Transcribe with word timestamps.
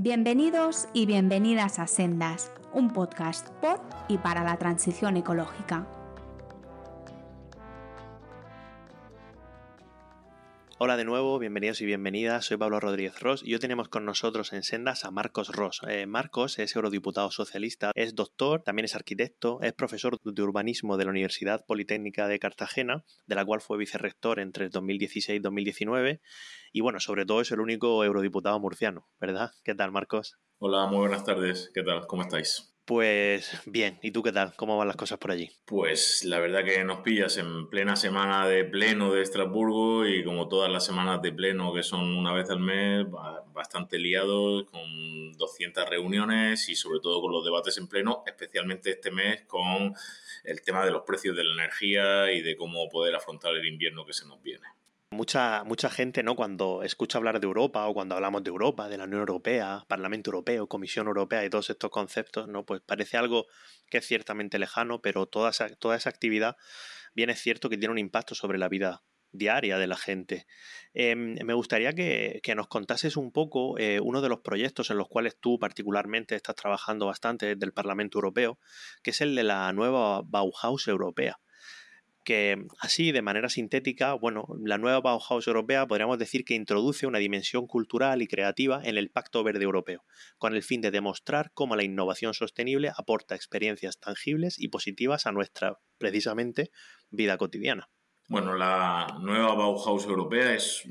Bienvenidos 0.00 0.88
y 0.92 1.06
bienvenidas 1.06 1.80
a 1.80 1.88
Sendas, 1.88 2.52
un 2.72 2.92
podcast 2.92 3.48
por 3.60 3.80
y 4.06 4.16
para 4.18 4.44
la 4.44 4.56
transición 4.56 5.16
ecológica. 5.16 5.88
Hola 10.80 10.96
de 10.96 11.04
nuevo, 11.04 11.40
bienvenidos 11.40 11.80
y 11.80 11.86
bienvenidas. 11.86 12.44
Soy 12.44 12.56
Pablo 12.56 12.78
Rodríguez 12.78 13.18
Ross 13.18 13.42
y 13.44 13.52
hoy 13.52 13.58
tenemos 13.58 13.88
con 13.88 14.04
nosotros 14.04 14.52
en 14.52 14.62
Sendas 14.62 15.04
a 15.04 15.10
Marcos 15.10 15.48
Ross. 15.48 15.80
Eh, 15.88 16.06
Marcos 16.06 16.60
es 16.60 16.76
eurodiputado 16.76 17.32
socialista, 17.32 17.90
es 17.96 18.14
doctor, 18.14 18.62
también 18.62 18.84
es 18.84 18.94
arquitecto, 18.94 19.58
es 19.60 19.72
profesor 19.72 20.20
de 20.22 20.40
urbanismo 20.40 20.96
de 20.96 21.04
la 21.04 21.10
Universidad 21.10 21.66
Politécnica 21.66 22.28
de 22.28 22.38
Cartagena, 22.38 23.02
de 23.26 23.34
la 23.34 23.44
cual 23.44 23.60
fue 23.60 23.76
vicerrector 23.76 24.38
entre 24.38 24.68
2016 24.68 25.40
y 25.40 25.42
2019. 25.42 26.20
Y 26.72 26.80
bueno, 26.80 27.00
sobre 27.00 27.26
todo 27.26 27.40
es 27.40 27.50
el 27.50 27.58
único 27.58 28.04
eurodiputado 28.04 28.60
murciano, 28.60 29.08
¿verdad? 29.20 29.50
¿Qué 29.64 29.74
tal, 29.74 29.90
Marcos? 29.90 30.38
Hola, 30.58 30.86
muy 30.86 30.98
buenas 30.98 31.24
tardes. 31.24 31.72
¿Qué 31.74 31.82
tal? 31.82 32.06
¿Cómo 32.06 32.22
estáis? 32.22 32.72
Pues 32.88 33.52
bien, 33.66 33.98
¿y 34.00 34.12
tú 34.12 34.22
qué 34.22 34.32
tal? 34.32 34.54
¿Cómo 34.56 34.78
van 34.78 34.88
las 34.88 34.96
cosas 34.96 35.18
por 35.18 35.30
allí? 35.30 35.50
Pues 35.66 36.24
la 36.24 36.38
verdad 36.38 36.64
que 36.64 36.82
nos 36.84 37.00
pillas 37.00 37.36
en 37.36 37.68
plena 37.68 37.96
semana 37.96 38.48
de 38.48 38.64
pleno 38.64 39.12
de 39.12 39.20
Estrasburgo 39.20 40.06
y 40.06 40.24
como 40.24 40.48
todas 40.48 40.72
las 40.72 40.86
semanas 40.86 41.20
de 41.20 41.30
pleno 41.30 41.74
que 41.74 41.82
son 41.82 42.16
una 42.16 42.32
vez 42.32 42.48
al 42.48 42.60
mes, 42.60 43.04
bastante 43.52 43.98
liados 43.98 44.64
con 44.70 45.32
200 45.32 45.86
reuniones 45.86 46.70
y 46.70 46.76
sobre 46.76 47.00
todo 47.00 47.20
con 47.20 47.30
los 47.30 47.44
debates 47.44 47.76
en 47.76 47.88
pleno, 47.88 48.22
especialmente 48.24 48.92
este 48.92 49.10
mes 49.10 49.42
con 49.42 49.92
el 50.44 50.62
tema 50.62 50.82
de 50.82 50.90
los 50.90 51.02
precios 51.02 51.36
de 51.36 51.44
la 51.44 51.52
energía 51.52 52.32
y 52.32 52.40
de 52.40 52.56
cómo 52.56 52.88
poder 52.88 53.14
afrontar 53.14 53.54
el 53.54 53.66
invierno 53.66 54.06
que 54.06 54.14
se 54.14 54.26
nos 54.26 54.42
viene. 54.42 54.66
Mucha, 55.18 55.64
mucha 55.64 55.90
gente, 55.90 56.22
¿no? 56.22 56.36
Cuando 56.36 56.84
escucha 56.84 57.18
hablar 57.18 57.40
de 57.40 57.46
Europa 57.48 57.84
o 57.88 57.92
cuando 57.92 58.14
hablamos 58.14 58.44
de 58.44 58.50
Europa, 58.50 58.88
de 58.88 58.98
la 58.98 59.02
Unión 59.02 59.18
Europea, 59.18 59.84
Parlamento 59.88 60.30
Europeo, 60.30 60.68
Comisión 60.68 61.08
Europea 61.08 61.44
y 61.44 61.50
todos 61.50 61.70
estos 61.70 61.90
conceptos, 61.90 62.46
¿no? 62.46 62.64
Pues 62.64 62.82
parece 62.86 63.16
algo 63.16 63.46
que 63.90 63.98
es 63.98 64.06
ciertamente 64.06 64.60
lejano, 64.60 65.02
pero 65.02 65.26
toda 65.26 65.50
esa, 65.50 65.74
toda 65.74 65.96
esa 65.96 66.08
actividad 66.08 66.56
bien 67.14 67.30
es 67.30 67.40
cierto 67.40 67.68
que 67.68 67.76
tiene 67.76 67.90
un 67.90 67.98
impacto 67.98 68.36
sobre 68.36 68.58
la 68.58 68.68
vida 68.68 69.02
diaria 69.32 69.76
de 69.76 69.88
la 69.88 69.96
gente. 69.96 70.46
Em, 70.94 71.34
me 71.44 71.54
gustaría 71.54 71.94
que, 71.94 72.40
nos 72.54 72.68
contases 72.68 73.16
un 73.16 73.32
poco 73.32 73.76
eh, 73.76 73.98
uno 73.98 74.20
de 74.20 74.28
los 74.28 74.38
proyectos 74.42 74.88
en 74.92 74.98
los 74.98 75.08
cuales 75.08 75.36
tú 75.40 75.58
particularmente 75.58 76.36
estás 76.36 76.54
trabajando 76.54 77.06
bastante 77.06 77.46
desde 77.46 77.66
el 77.66 77.72
Parlamento 77.72 78.18
Europeo, 78.18 78.60
que 79.02 79.10
es 79.10 79.20
el 79.20 79.34
de 79.34 79.42
la 79.42 79.72
nueva 79.72 80.22
Bauhaus 80.24 80.86
europea 80.86 81.40
que 82.28 82.66
así, 82.78 83.10
de 83.10 83.22
manera 83.22 83.48
sintética, 83.48 84.12
bueno, 84.12 84.44
la 84.62 84.76
nueva 84.76 85.00
Bauhaus 85.00 85.46
europea 85.46 85.86
podríamos 85.86 86.18
decir 86.18 86.44
que 86.44 86.54
introduce 86.54 87.06
una 87.06 87.20
dimensión 87.20 87.66
cultural 87.66 88.20
y 88.20 88.26
creativa 88.26 88.82
en 88.84 88.98
el 88.98 89.08
Pacto 89.08 89.42
Verde 89.42 89.64
Europeo, 89.64 90.04
con 90.36 90.54
el 90.54 90.62
fin 90.62 90.82
de 90.82 90.90
demostrar 90.90 91.52
cómo 91.54 91.74
la 91.74 91.84
innovación 91.84 92.34
sostenible 92.34 92.92
aporta 92.94 93.34
experiencias 93.34 93.98
tangibles 93.98 94.58
y 94.58 94.68
positivas 94.68 95.24
a 95.24 95.32
nuestra, 95.32 95.78
precisamente, 95.96 96.70
vida 97.08 97.38
cotidiana. 97.38 97.88
Bueno, 98.28 98.52
la 98.54 99.06
nueva 99.22 99.54
Bauhaus 99.54 100.04
europea 100.04 100.52
es, 100.52 100.82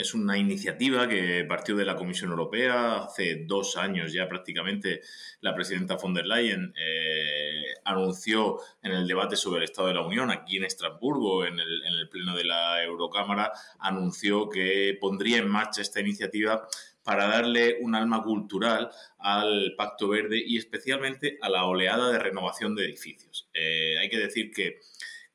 es, 0.00 0.14
una 0.14 0.36
iniciativa 0.38 1.08
que 1.08 1.44
partió 1.48 1.76
de 1.76 1.84
la 1.84 1.96
Comisión 1.96 2.30
Europea 2.30 3.04
hace 3.04 3.44
dos 3.46 3.76
años 3.76 4.12
ya 4.12 4.28
prácticamente. 4.28 5.02
La 5.40 5.54
presidenta 5.54 5.96
von 5.96 6.14
der 6.14 6.26
Leyen 6.26 6.74
eh, 6.76 7.64
anunció 7.84 8.58
en 8.82 8.92
el 8.92 9.06
debate 9.06 9.36
sobre 9.36 9.58
el 9.58 9.64
Estado 9.64 9.88
de 9.88 9.94
la 9.94 10.02
Unión 10.02 10.30
aquí 10.30 10.56
en 10.56 10.64
Estrasburgo, 10.64 11.44
en 11.44 11.58
el, 11.58 11.82
en 11.82 11.94
el 11.94 12.08
pleno 12.08 12.36
de 12.36 12.44
la 12.44 12.82
Eurocámara, 12.82 13.52
anunció 13.78 14.48
que 14.48 14.96
pondría 15.00 15.38
en 15.38 15.48
marcha 15.48 15.82
esta 15.82 16.00
iniciativa 16.00 16.66
para 17.02 17.26
darle 17.26 17.78
un 17.80 17.94
alma 17.94 18.22
cultural 18.22 18.90
al 19.18 19.74
Pacto 19.76 20.08
Verde 20.08 20.42
y 20.44 20.58
especialmente 20.58 21.38
a 21.40 21.48
la 21.48 21.64
oleada 21.64 22.10
de 22.10 22.18
renovación 22.18 22.74
de 22.74 22.84
edificios. 22.84 23.48
Eh, 23.54 23.96
hay 23.98 24.08
que 24.08 24.18
decir 24.18 24.50
que 24.52 24.80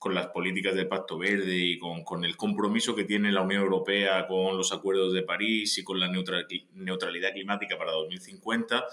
con 0.06 0.14
las 0.14 0.28
políticas 0.28 0.76
del 0.76 0.88
Pacto 0.88 1.18
Verde 1.18 1.58
y 1.58 1.80
con, 1.80 2.26
el 2.26 2.38
compromiso 2.38 2.96
que 2.96 3.06
tiene 3.06 3.32
la 3.32 3.42
Unión 3.42 3.64
Europea 3.64 4.28
con 4.28 4.56
los 4.56 4.72
acuerdos 4.72 5.14
de 5.14 5.24
París 5.24 5.80
y 5.80 5.84
con 5.84 6.00
la 6.00 6.08
neutralidad 6.08 7.34
climática 7.34 7.76
para 7.76 7.94
2050, 7.94 8.86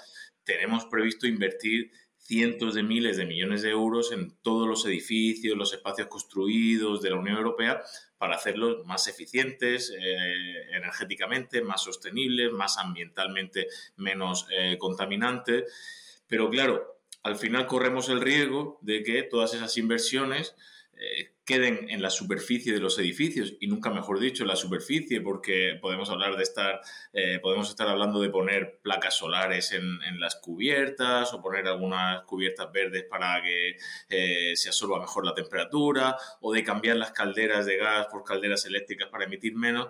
tenemos 0.43 0.87
previsto 0.87 1.27
invertir 1.27 1.91
cientos 2.17 2.73
de 2.73 2.83
miles 2.83 3.19
de 3.19 3.27
millones 3.27 3.61
de 3.61 3.69
euros 3.69 4.11
en 4.11 4.34
todos 4.41 4.67
los 4.67 4.87
edificios, 4.87 5.55
los 5.55 5.75
espacios 5.75 6.09
construidos 6.09 7.03
de 7.03 7.11
la 7.11 7.17
Unión 7.17 7.37
Europea 7.37 7.83
para 8.17 8.37
hacerlos 8.37 8.87
más 8.87 9.06
eficientes 9.06 9.94
eh, 9.94 10.75
energéticamente, 10.75 11.61
más 11.61 11.83
sostenibles, 11.83 12.53
más 12.53 12.79
ambientalmente 12.79 13.67
menos 13.97 14.47
eh, 14.50 14.79
contaminantes. 14.79 16.23
Pero 16.27 16.49
claro, 16.49 17.03
al 17.23 17.37
final 17.37 17.67
corremos 17.67 18.09
el 18.09 18.23
riesgo 18.23 18.79
de 18.81 19.03
que 19.03 19.23
todas 19.25 19.53
esas 19.53 19.77
inversiones 19.77 20.56
eh, 21.02 21.32
queden 21.44 21.90
en 21.90 22.00
la 22.00 22.10
superficie 22.10 22.72
de 22.72 22.78
los 22.78 22.96
edificios 23.00 23.54
y 23.58 23.66
nunca 23.66 23.90
mejor 23.90 24.20
dicho 24.20 24.44
en 24.44 24.48
la 24.48 24.54
superficie 24.54 25.20
porque 25.20 25.76
podemos 25.80 26.08
hablar 26.10 26.36
de 26.36 26.44
estar 26.44 26.80
eh, 27.12 27.40
podemos 27.42 27.68
estar 27.68 27.88
hablando 27.88 28.20
de 28.20 28.30
poner 28.30 28.78
placas 28.82 29.16
solares 29.16 29.72
en, 29.72 29.98
las 30.20 30.36
cubiertas 30.36 31.34
o 31.34 31.42
poner 31.42 31.66
algunas 31.66 32.22
cubiertas 32.22 32.70
verdes 32.70 33.04
para 33.10 33.42
que 33.42 33.76
eh, 34.08 34.52
se 34.54 34.68
absorba 34.68 35.00
mejor 35.00 35.26
la 35.26 35.34
temperatura 35.34 36.16
o 36.40 36.52
de 36.52 36.62
cambiar 36.62 36.96
las 36.96 37.10
calderas 37.10 37.66
de 37.66 37.78
gas 37.78 38.06
por 38.06 38.22
calderas 38.22 38.64
eléctricas 38.66 39.08
para 39.08 39.24
emitir 39.24 39.56
menos. 39.56 39.88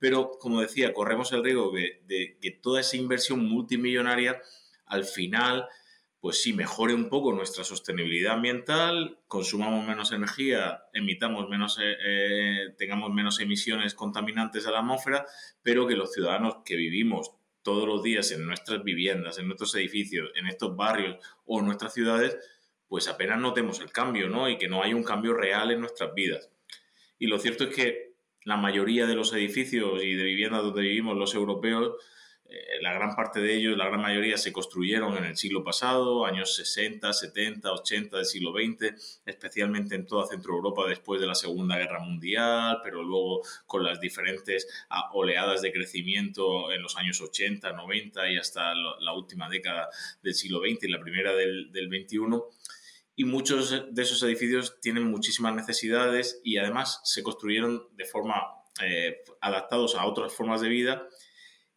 Pero 0.00 0.32
como 0.40 0.60
decía 0.60 0.92
corremos 0.92 1.30
el 1.30 1.44
riesgo 1.44 1.70
de 1.70 2.38
que 2.40 2.50
toda 2.50 2.80
esa 2.80 2.96
inversión 2.96 3.44
multimillonaria 3.44 4.42
al 4.86 5.04
final 5.04 5.68
pues 6.20 6.42
sí, 6.42 6.52
mejore 6.52 6.94
un 6.94 7.08
poco 7.08 7.32
nuestra 7.32 7.62
sostenibilidad 7.62 8.34
ambiental, 8.34 9.20
consumamos 9.28 9.86
menos 9.86 10.12
energía, 10.12 10.82
emitamos 10.92 11.48
menos, 11.48 11.78
eh, 11.80 11.96
eh, 12.04 12.74
tengamos 12.76 13.12
menos 13.12 13.38
emisiones 13.40 13.94
contaminantes 13.94 14.66
a 14.66 14.72
la 14.72 14.80
atmósfera, 14.80 15.26
pero 15.62 15.86
que 15.86 15.94
los 15.94 16.12
ciudadanos 16.12 16.58
que 16.64 16.74
vivimos 16.74 17.32
todos 17.62 17.86
los 17.86 18.02
días 18.02 18.32
en 18.32 18.46
nuestras 18.46 18.82
viviendas, 18.82 19.38
en 19.38 19.46
nuestros 19.46 19.74
edificios, 19.76 20.30
en 20.34 20.48
estos 20.48 20.74
barrios 20.74 21.18
o 21.44 21.60
en 21.60 21.66
nuestras 21.66 21.94
ciudades, 21.94 22.36
pues 22.88 23.06
apenas 23.06 23.38
notemos 23.38 23.80
el 23.80 23.92
cambio, 23.92 24.28
¿no? 24.28 24.48
Y 24.48 24.58
que 24.58 24.68
no 24.68 24.82
hay 24.82 24.94
un 24.94 25.04
cambio 25.04 25.34
real 25.34 25.70
en 25.70 25.80
nuestras 25.80 26.14
vidas. 26.14 26.50
Y 27.18 27.26
lo 27.26 27.38
cierto 27.38 27.64
es 27.64 27.74
que 27.74 28.14
la 28.44 28.56
mayoría 28.56 29.06
de 29.06 29.14
los 29.14 29.32
edificios 29.34 30.02
y 30.02 30.14
de 30.14 30.24
viviendas 30.24 30.62
donde 30.62 30.82
vivimos 30.82 31.16
los 31.16 31.34
europeos, 31.34 31.96
eh, 32.50 32.80
la 32.80 32.94
gran 32.94 33.14
parte 33.14 33.40
de 33.40 33.54
ellos, 33.54 33.76
la 33.76 33.86
gran 33.86 34.00
mayoría, 34.00 34.38
se 34.38 34.52
construyeron 34.52 35.16
en 35.18 35.24
el 35.24 35.36
siglo 35.36 35.62
pasado, 35.62 36.24
años 36.24 36.54
60, 36.56 37.12
70, 37.12 37.70
80 37.70 38.16
del 38.16 38.26
siglo 38.26 38.52
XX, 38.52 39.20
especialmente 39.26 39.94
en 39.94 40.06
toda 40.06 40.26
Centro 40.26 40.54
Europa 40.54 40.88
después 40.88 41.20
de 41.20 41.26
la 41.26 41.34
Segunda 41.34 41.76
Guerra 41.76 42.00
Mundial, 42.00 42.78
pero 42.82 43.02
luego 43.02 43.42
con 43.66 43.84
las 43.84 44.00
diferentes 44.00 44.66
ah, 44.88 45.10
oleadas 45.12 45.60
de 45.60 45.72
crecimiento 45.72 46.72
en 46.72 46.82
los 46.82 46.96
años 46.96 47.20
80, 47.20 47.72
90 47.72 48.30
y 48.32 48.38
hasta 48.38 48.74
la 48.74 49.12
última 49.12 49.48
década 49.48 49.88
del 50.22 50.34
siglo 50.34 50.60
XX 50.60 50.84
y 50.84 50.88
la 50.88 51.00
primera 51.00 51.34
del, 51.34 51.70
del 51.70 51.88
XXI 51.88 52.18
y 53.18 53.24
muchos 53.24 53.92
de 53.92 54.02
esos 54.02 54.22
edificios 54.22 54.80
tienen 54.80 55.10
muchísimas 55.10 55.52
necesidades 55.52 56.40
y 56.44 56.58
además 56.58 57.00
se 57.02 57.24
construyeron 57.24 57.88
de 57.96 58.04
forma 58.04 58.46
eh, 58.80 59.16
adaptados 59.40 59.96
a 59.96 60.06
otras 60.06 60.32
formas 60.32 60.60
de 60.60 60.68
vida 60.68 61.08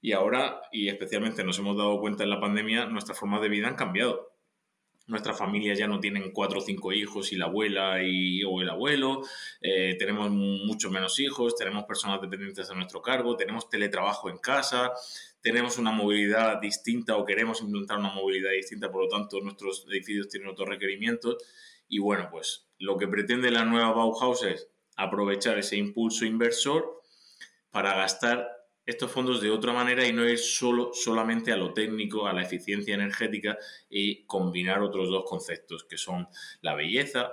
y 0.02 0.14
ahora, 0.14 0.62
y 0.72 0.90
especialmente 0.90 1.44
nos 1.44 1.60
hemos 1.60 1.78
dado 1.78 2.00
cuenta 2.00 2.24
en 2.24 2.32
la 2.32 2.40
pandemia, 2.40 2.86
nuestras 2.88 3.20
formas 3.20 3.42
de 3.42 3.50
vida 3.50 3.68
han 3.68 3.76
cambiado. 3.76 4.32
Nuestras 5.08 5.38
familias 5.38 5.78
ya 5.78 5.88
no 5.88 6.00
tienen 6.00 6.32
cuatro 6.32 6.60
o 6.60 6.62
cinco 6.62 6.92
hijos 6.92 7.32
y 7.34 7.36
la 7.36 7.46
abuela 7.46 8.02
y, 8.04 8.44
o 8.44 8.62
el 8.62 8.70
abuelo, 8.70 9.22
eh, 9.60 9.96
tenemos 10.00 10.32
mucho 10.32 10.90
menos 10.90 11.20
hijos, 11.20 11.56
tenemos 11.56 11.84
personas 11.84 12.22
dependientes 12.22 12.70
a 12.70 12.74
nuestro 12.74 13.02
cargo, 13.02 13.36
tenemos 13.36 13.70
teletrabajo 13.70 14.30
en 14.30 14.38
casa, 14.38 14.92
tenemos 15.42 15.78
una 15.78 15.92
movilidad 15.92 16.62
distinta 16.62 17.18
o 17.18 17.26
queremos 17.26 17.62
implantar 17.62 18.00
una 18.00 18.14
movilidad 18.14 18.52
distinta, 18.52 18.92
por 18.92 19.04
lo 19.04 19.10
tanto 19.10 19.40
nuestros 19.42 19.86
edificios 19.90 20.30
tienen 20.30 20.50
otros 20.50 20.70
requerimientos. 20.70 21.38
Y 21.88 22.00
bueno, 22.00 22.30
pues 22.32 22.68
lo 22.80 22.98
que 22.98 23.08
pretende 23.08 23.52
la 23.52 23.66
nueva 23.66 23.92
Bauhaus 23.92 24.44
es 24.44 24.70
aprovechar 24.96 25.58
ese 25.58 25.78
impulso 25.78 26.26
inversor 26.26 27.02
para 27.72 27.96
gastar 27.96 28.61
estos 28.86 29.12
fondos 29.12 29.42
de 29.42 29.52
otra 29.52 29.74
manera 29.74 30.08
y 30.08 30.14
no 30.14 30.28
ir 30.28 30.40
solo, 30.40 30.92
solamente 30.94 31.52
a 31.52 31.58
lo 31.58 31.74
técnico, 31.74 32.28
a 32.28 32.34
la 32.34 32.42
eficiencia 32.42 32.96
energética 32.96 33.58
y 33.90 34.26
combinar 34.26 34.82
otros 34.82 35.10
dos 35.10 35.24
conceptos 35.28 35.84
que 35.84 35.98
son 35.98 36.28
la 36.62 36.76
belleza, 36.76 37.32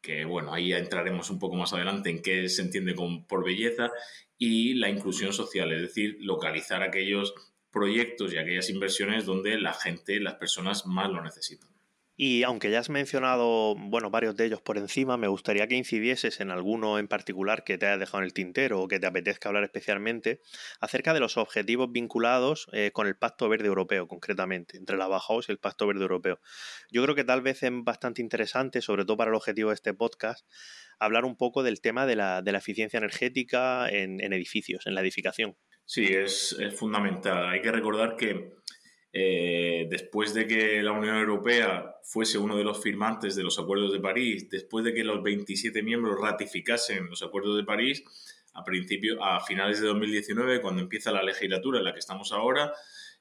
que 0.00 0.24
bueno, 0.24 0.52
ahí 0.52 0.72
entraremos 0.72 1.30
un 1.30 1.38
poco 1.38 1.56
más 1.56 1.72
adelante 1.72 2.10
en 2.10 2.22
qué 2.22 2.48
se 2.48 2.62
entiende 2.62 2.94
por 2.94 3.44
belleza, 3.44 3.90
y 4.38 4.74
la 4.74 4.90
inclusión 4.90 5.32
social, 5.32 5.72
es 5.72 5.80
decir, 5.80 6.18
localizar 6.20 6.82
aquellos 6.82 7.34
proyectos 7.70 8.32
y 8.32 8.38
aquellas 8.38 8.70
inversiones 8.70 9.24
donde 9.24 9.58
la 9.58 9.72
gente, 9.72 10.20
las 10.20 10.34
personas 10.34 10.86
más 10.86 11.10
lo 11.10 11.22
necesitan. 11.22 11.75
Y 12.18 12.44
aunque 12.44 12.70
ya 12.70 12.78
has 12.78 12.88
mencionado, 12.88 13.74
bueno, 13.76 14.10
varios 14.10 14.34
de 14.36 14.46
ellos 14.46 14.62
por 14.62 14.78
encima, 14.78 15.18
me 15.18 15.28
gustaría 15.28 15.68
que 15.68 15.74
incidieses 15.74 16.40
en 16.40 16.50
alguno 16.50 16.98
en 16.98 17.08
particular 17.08 17.62
que 17.62 17.76
te 17.76 17.86
haya 17.86 17.98
dejado 17.98 18.18
en 18.18 18.24
el 18.24 18.32
tintero 18.32 18.80
o 18.80 18.88
que 18.88 18.98
te 18.98 19.06
apetezca 19.06 19.50
hablar 19.50 19.64
especialmente 19.64 20.40
acerca 20.80 21.12
de 21.12 21.20
los 21.20 21.36
objetivos 21.36 21.92
vinculados 21.92 22.68
eh, 22.72 22.90
con 22.90 23.06
el 23.06 23.16
Pacto 23.16 23.50
Verde 23.50 23.66
Europeo, 23.66 24.08
concretamente, 24.08 24.78
entre 24.78 24.96
la 24.96 25.08
Bauhaus 25.08 25.50
y 25.50 25.52
el 25.52 25.58
Pacto 25.58 25.86
Verde 25.86 26.00
Europeo. 26.00 26.40
Yo 26.90 27.02
creo 27.02 27.14
que 27.14 27.24
tal 27.24 27.42
vez 27.42 27.62
es 27.62 27.70
bastante 27.74 28.22
interesante, 28.22 28.80
sobre 28.80 29.04
todo 29.04 29.18
para 29.18 29.30
el 29.30 29.34
objetivo 29.34 29.68
de 29.68 29.74
este 29.74 29.92
podcast, 29.92 30.48
hablar 30.98 31.26
un 31.26 31.36
poco 31.36 31.62
del 31.62 31.82
tema 31.82 32.06
de 32.06 32.16
la, 32.16 32.42
eficiencia 32.46 32.96
energética 32.96 33.90
en, 33.90 34.20
edificios, 34.32 34.86
en 34.86 34.94
la 34.94 35.02
edificación. 35.02 35.54
Sí, 35.84 36.06
es 36.06 36.56
fundamental. 36.74 37.46
Hay 37.46 37.60
que 37.60 37.70
recordar 37.70 38.16
que 38.16 38.56
eh, 39.12 39.86
después 39.88 40.34
de 40.34 40.46
que 40.46 40.82
la 40.82 40.92
Unión 40.92 41.16
Europea 41.16 41.96
fuese 42.02 42.38
uno 42.38 42.56
de 42.56 42.64
los 42.64 42.82
firmantes 42.82 43.34
de 43.34 43.42
los 43.42 43.58
acuerdos 43.58 43.92
de 43.92 44.00
París, 44.00 44.48
después 44.50 44.84
de 44.84 44.92
que 44.92 45.04
los 45.04 45.22
27 45.22 45.82
miembros 45.82 46.20
ratificasen 46.20 47.08
los 47.08 47.22
acuerdos 47.22 47.56
de 47.56 47.64
París, 47.64 48.04
a, 48.54 48.64
principio, 48.64 49.22
a 49.22 49.40
finales 49.40 49.80
de 49.80 49.86
2019, 49.88 50.60
cuando 50.60 50.82
empieza 50.82 51.12
la 51.12 51.22
legislatura 51.22 51.78
en 51.78 51.84
la 51.84 51.92
que 51.92 52.00
estamos 52.00 52.32
ahora, 52.32 52.72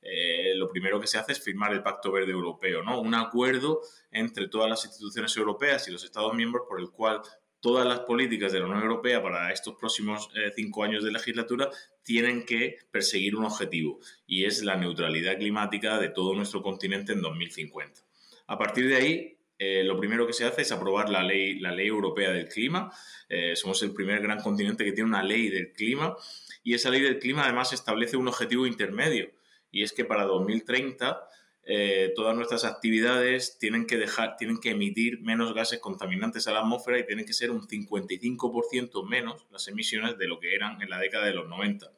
eh, 0.01 0.53
lo 0.55 0.69
primero 0.69 0.99
que 0.99 1.07
se 1.07 1.17
hace 1.17 1.31
es 1.31 1.41
firmar 1.41 1.73
el 1.73 1.81
Pacto 1.81 2.11
Verde 2.11 2.31
Europeo, 2.31 2.83
¿no? 2.83 3.01
un 3.01 3.15
acuerdo 3.15 3.81
entre 4.11 4.47
todas 4.47 4.69
las 4.69 4.85
instituciones 4.85 5.35
europeas 5.35 5.87
y 5.87 5.91
los 5.91 6.03
Estados 6.03 6.33
miembros 6.35 6.65
por 6.69 6.79
el 6.79 6.91
cual 6.91 7.21
todas 7.65 7.87
las 7.87 8.01
políticas 8.01 8.51
de 8.51 8.59
la 8.59 8.67
Unión 8.67 8.83
Europea 8.83 9.23
para 9.23 9.51
estos 9.51 9.73
próximos 9.73 10.29
eh, 10.35 10.51
cinco 10.55 10.83
años 10.83 11.03
de 11.03 11.11
legislatura 11.11 11.67
tienen 12.03 12.45
que 12.45 12.77
perseguir 12.91 13.35
un 13.35 13.43
objetivo 13.43 13.99
y 14.27 14.45
es 14.45 14.61
la 14.61 14.75
neutralidad 14.75 15.35
climática 15.39 15.97
de 15.97 16.09
todo 16.09 16.35
nuestro 16.35 16.61
continente 16.61 17.13
en 17.13 17.23
2050. 17.23 18.01
A 18.45 18.57
partir 18.59 18.87
de 18.87 18.95
ahí, 18.97 19.37
eh, 19.57 19.83
lo 19.83 19.97
primero 19.97 20.27
que 20.27 20.33
se 20.33 20.45
hace 20.45 20.61
es 20.61 20.71
aprobar 20.71 21.09
la 21.09 21.23
ley, 21.23 21.57
la 21.57 21.71
ley 21.71 21.87
europea 21.87 22.29
del 22.29 22.47
clima. 22.49 22.91
Eh, 23.29 23.55
somos 23.55 23.81
el 23.81 23.95
primer 23.95 24.21
gran 24.21 24.41
continente 24.41 24.85
que 24.85 24.91
tiene 24.91 25.09
una 25.09 25.23
ley 25.23 25.49
del 25.49 25.73
clima 25.73 26.15
y 26.63 26.75
esa 26.75 26.91
ley 26.91 27.01
del 27.01 27.17
clima 27.17 27.45
además 27.45 27.73
establece 27.73 28.15
un 28.15 28.27
objetivo 28.27 28.67
intermedio 28.67 29.31
y 29.71 29.81
es 29.81 29.91
que 29.91 30.05
para 30.05 30.25
2030 30.25 31.19
eh, 31.67 32.13
todas 32.15 32.35
nuestras 32.35 32.63
actividades 32.63 33.57
tienen 33.57 33.87
que 33.87 33.97
dejar, 33.97 34.37
tienen 34.37 34.59
que 34.59 34.69
emitir 34.69 35.21
menos 35.21 35.55
gases 35.55 35.79
contaminantes 35.79 36.47
a 36.47 36.51
la 36.51 36.59
atmósfera 36.59 36.99
y 36.99 37.07
tienen 37.07 37.25
que 37.25 37.33
ser 37.33 37.49
un 37.49 37.67
55% 37.67 39.07
menos 39.07 39.47
las 39.49 39.67
emisiones 39.67 40.17
de 40.19 40.27
lo 40.27 40.39
que 40.39 40.53
eran 40.53 40.79
en 40.83 40.91
la 40.91 40.99
década 40.99 41.25
de 41.25 41.33
los 41.33 41.49
90. 41.49 41.91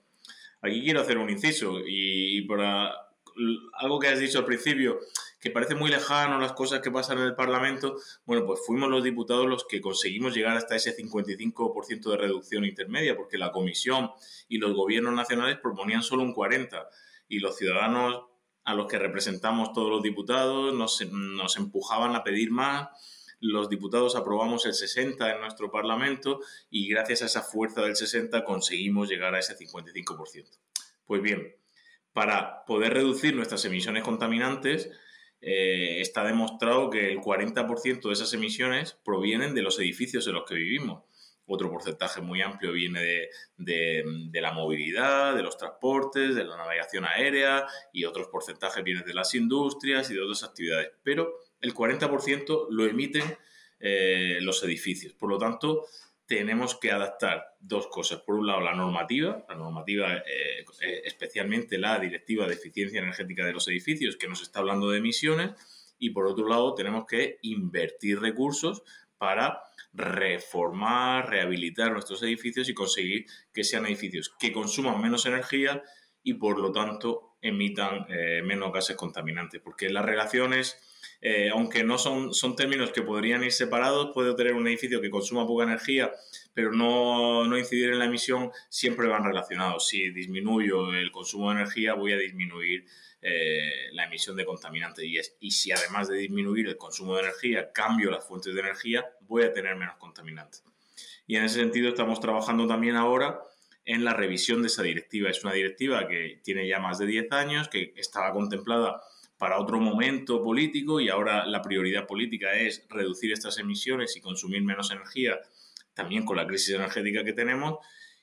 Aquí 0.61 0.81
quiero 0.83 1.01
hacer 1.01 1.17
un 1.17 1.29
inciso 1.29 1.81
y, 1.85 2.41
por 2.43 2.61
algo 2.61 3.99
que 3.99 4.07
has 4.07 4.19
dicho 4.19 4.39
al 4.39 4.45
principio, 4.45 4.99
que 5.39 5.51
parece 5.51 5.75
muy 5.75 5.91
lejano 5.91 6.39
las 6.39 6.53
cosas 6.53 6.79
que 6.79 6.89
pasan 6.89 7.19
en 7.19 7.25
el 7.25 7.35
Parlamento, 7.35 7.97
bueno, 8.25 8.45
pues 8.45 8.61
fuimos 8.65 8.89
los 8.89 9.03
diputados 9.03 9.47
los 9.47 9.65
que 9.65 9.81
conseguimos 9.81 10.33
llegar 10.33 10.55
hasta 10.55 10.77
ese 10.77 10.95
55% 10.95 12.09
de 12.09 12.17
reducción 12.17 12.63
intermedia, 12.63 13.17
porque 13.17 13.37
la 13.37 13.51
Comisión 13.51 14.11
y 14.47 14.57
los 14.59 14.73
gobiernos 14.73 15.13
nacionales 15.13 15.57
proponían 15.61 16.03
solo 16.03 16.23
un 16.23 16.33
40% 16.33 16.87
y 17.29 17.39
los 17.39 17.57
ciudadanos 17.57 18.23
a 18.67 18.73
los 18.73 18.87
que 18.87 18.99
representamos 18.99 19.71
todos 19.71 19.89
los 19.89 20.03
diputados, 20.03 20.73
nos, 20.73 21.55
empujaban 21.55 22.17
a 22.17 22.23
pedir 22.25 22.51
más, 22.51 22.89
los 23.39 23.69
diputados 23.69 24.17
aprobamos 24.17 24.65
el 24.65 24.73
60 24.73 25.31
en 25.31 25.39
nuestro 25.39 25.71
Parlamento 25.71 26.41
y 26.69 26.89
gracias 26.89 27.21
a 27.21 27.25
esa 27.27 27.43
fuerza 27.43 27.81
del 27.81 27.95
60 27.95 28.43
conseguimos 28.43 29.07
llegar 29.07 29.33
a 29.33 29.39
ese 29.39 29.57
55%. 29.57 30.49
Pues 31.05 31.21
bien, 31.21 31.55
para 32.11 32.65
poder 32.65 32.93
reducir 32.93 33.37
nuestras 33.37 33.63
emisiones 33.63 34.03
contaminantes, 34.03 34.91
eh, 35.39 36.01
está 36.01 36.25
demostrado 36.25 36.89
que 36.89 37.09
el 37.09 37.19
40% 37.19 38.01
de 38.01 38.13
esas 38.13 38.33
emisiones 38.33 38.97
provienen 39.05 39.55
de 39.55 39.61
los 39.61 39.79
edificios 39.79 40.27
en 40.27 40.33
los 40.33 40.43
que 40.43 40.55
vivimos. 40.55 41.03
Otro 41.47 41.71
porcentaje 41.71 42.21
muy 42.21 42.41
amplio 42.41 42.73
viene 42.73 43.29
de, 43.57 44.03
la 44.33 44.51
movilidad, 44.51 45.33
de 45.33 45.43
los 45.43 45.57
transportes, 45.57 46.35
de 46.35 46.43
la 46.43 46.57
navegación 46.57 47.05
aérea 47.05 47.65
y 47.93 48.03
otros 48.03 48.27
porcentajes 48.27 48.83
vienen 48.83 49.05
de 49.05 49.13
las 49.13 49.33
industrias 49.33 50.11
y 50.11 50.13
de 50.13 50.21
otras 50.21 50.43
actividades. 50.43 50.91
Pero 51.03 51.39
el 51.61 51.73
40% 51.73 52.67
lo 52.69 52.85
emiten 52.85 53.23
eh, 53.79 54.39
los 54.41 54.61
edificios. 54.63 55.13
Por 55.13 55.29
lo 55.29 55.37
tanto, 55.37 55.85
tenemos 56.27 56.75
que 56.75 56.91
adaptar 56.91 57.55
dos 57.59 57.87
cosas. 57.87 58.19
Por 58.21 58.35
un 58.35 58.47
lado, 58.47 58.59
la 58.59 58.75
normativa, 58.75 59.45
la 59.47 59.55
normativa, 59.55 60.17
eh, 60.17 60.65
eh, 60.81 61.01
especialmente 61.05 61.77
la 61.77 61.97
Directiva 61.97 62.45
de 62.45 62.55
Eficiencia 62.55 62.99
Energética 62.99 63.45
de 63.45 63.53
los 63.53 63.67
Edificios, 63.69 64.17
que 64.17 64.27
nos 64.27 64.41
está 64.41 64.59
hablando 64.59 64.89
de 64.89 64.97
emisiones, 64.97 65.51
y 65.97 66.09
por 66.11 66.27
otro 66.27 66.47
lado, 66.47 66.75
tenemos 66.75 67.05
que 67.07 67.39
invertir 67.41 68.19
recursos 68.19 68.83
para 69.17 69.61
reformar, 69.93 71.29
rehabilitar 71.29 71.91
nuestros 71.91 72.21
edificios 72.23 72.69
y 72.69 72.73
conseguir 72.73 73.25
que 73.53 73.63
sean 73.63 73.85
edificios 73.85 74.33
que 74.39 74.51
consuman 74.51 75.01
menos 75.01 75.25
energía 75.25 75.81
y 76.23 76.35
por 76.35 76.59
lo 76.59 76.71
tanto 76.71 77.37
emitan 77.41 78.05
eh, 78.09 78.41
menos 78.43 78.73
gases 78.73 78.95
contaminantes. 78.95 79.61
Porque 79.63 79.89
las 79.89 80.05
relaciones, 80.05 80.96
eh, 81.21 81.49
aunque 81.51 81.83
no 81.83 81.97
son, 81.97 82.33
son 82.33 82.55
términos 82.55 82.91
que 82.91 83.01
podrían 83.01 83.43
ir 83.43 83.51
separados, 83.51 84.11
puedo 84.13 84.35
tener 84.35 84.53
un 84.53 84.67
edificio 84.67 85.01
que 85.01 85.09
consuma 85.09 85.47
poca 85.47 85.63
energía, 85.63 86.11
pero 86.53 86.71
no, 86.71 87.45
no 87.45 87.57
incidir 87.57 87.91
en 87.91 87.99
la 87.99 88.05
emisión, 88.05 88.51
siempre 88.69 89.07
van 89.07 89.23
relacionados. 89.23 89.87
Si 89.87 90.11
disminuyo 90.11 90.93
el 90.93 91.11
consumo 91.11 91.49
de 91.49 91.61
energía, 91.61 91.93
voy 91.95 92.13
a 92.13 92.17
disminuir 92.17 92.85
eh, 93.21 93.89
la 93.93 94.05
emisión 94.05 94.35
de 94.35 94.45
contaminantes. 94.45 95.03
Y, 95.05 95.19
y 95.39 95.51
si 95.51 95.71
además 95.71 96.07
de 96.07 96.17
disminuir 96.17 96.67
el 96.67 96.77
consumo 96.77 97.15
de 97.15 97.23
energía, 97.23 97.71
cambio 97.71 98.11
las 98.11 98.27
fuentes 98.27 98.53
de 98.53 98.59
energía, 98.59 99.05
voy 99.21 99.43
a 99.43 99.53
tener 99.53 99.75
menos 99.75 99.95
contaminantes. 99.97 100.63
Y 101.25 101.35
en 101.35 101.43
ese 101.43 101.59
sentido 101.59 101.89
estamos 101.89 102.19
trabajando 102.19 102.67
también 102.67 102.95
ahora 102.95 103.41
en 103.85 104.03
la 104.03 104.13
revisión 104.13 104.61
de 104.61 104.67
esa 104.67 104.83
directiva. 104.83 105.29
Es 105.29 105.43
una 105.43 105.53
directiva 105.53 106.07
que 106.07 106.39
tiene 106.43 106.67
ya 106.67 106.79
más 106.79 106.99
de 106.99 107.07
10 107.07 107.31
años, 107.31 107.69
que 107.69 107.93
estaba 107.97 108.33
contemplada 108.33 109.01
para 109.37 109.59
otro 109.59 109.79
momento 109.79 110.41
político 110.41 110.99
y 110.99 111.09
ahora 111.09 111.45
la 111.45 111.61
prioridad 111.61 112.07
política 112.07 112.53
es 112.53 112.85
reducir 112.89 113.31
estas 113.31 113.57
emisiones 113.59 114.15
y 114.15 114.21
consumir 114.21 114.63
menos 114.63 114.91
energía, 114.91 115.37
también 115.93 116.25
con 116.25 116.37
la 116.37 116.47
crisis 116.47 116.75
energética 116.75 117.23
que 117.23 117.33
tenemos. 117.33 117.77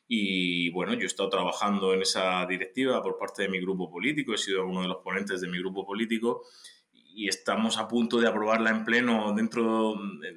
Y 0.07 0.71
bueno, 0.71 0.95
yo 0.95 1.03
he 1.03 1.07
estado 1.07 1.31
trabajando 1.31 1.95
en 1.95 2.03
esa 2.03 2.45
directiva 2.47 3.03
por 3.03 3.17
parte 3.17 3.43
de 3.43 3.49
mi 3.49 3.61
grupo 3.61 3.91
político, 3.91 4.35
he 4.35 4.39
sido 4.39 4.67
uno 4.67 4.83
de 4.83 4.89
los 4.89 4.99
ponentes 4.99 5.41
de 5.41 5.49
mi 5.49 5.59
grupo 5.59 5.87
político 5.87 6.43
y 6.93 7.29
estamos 7.29 7.79
a 7.79 7.87
punto 7.87 8.21
de 8.21 8.29
aprobarla 8.29 8.71
en 8.71 8.85
pleno 8.85 9.33
dentro 9.35 9.95
de 10.21 10.35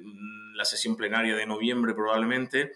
la 0.54 0.64
sesión 0.64 0.96
plenaria 0.96 1.34
de 1.36 1.46
noviembre 1.46 1.92
probablemente 1.92 2.72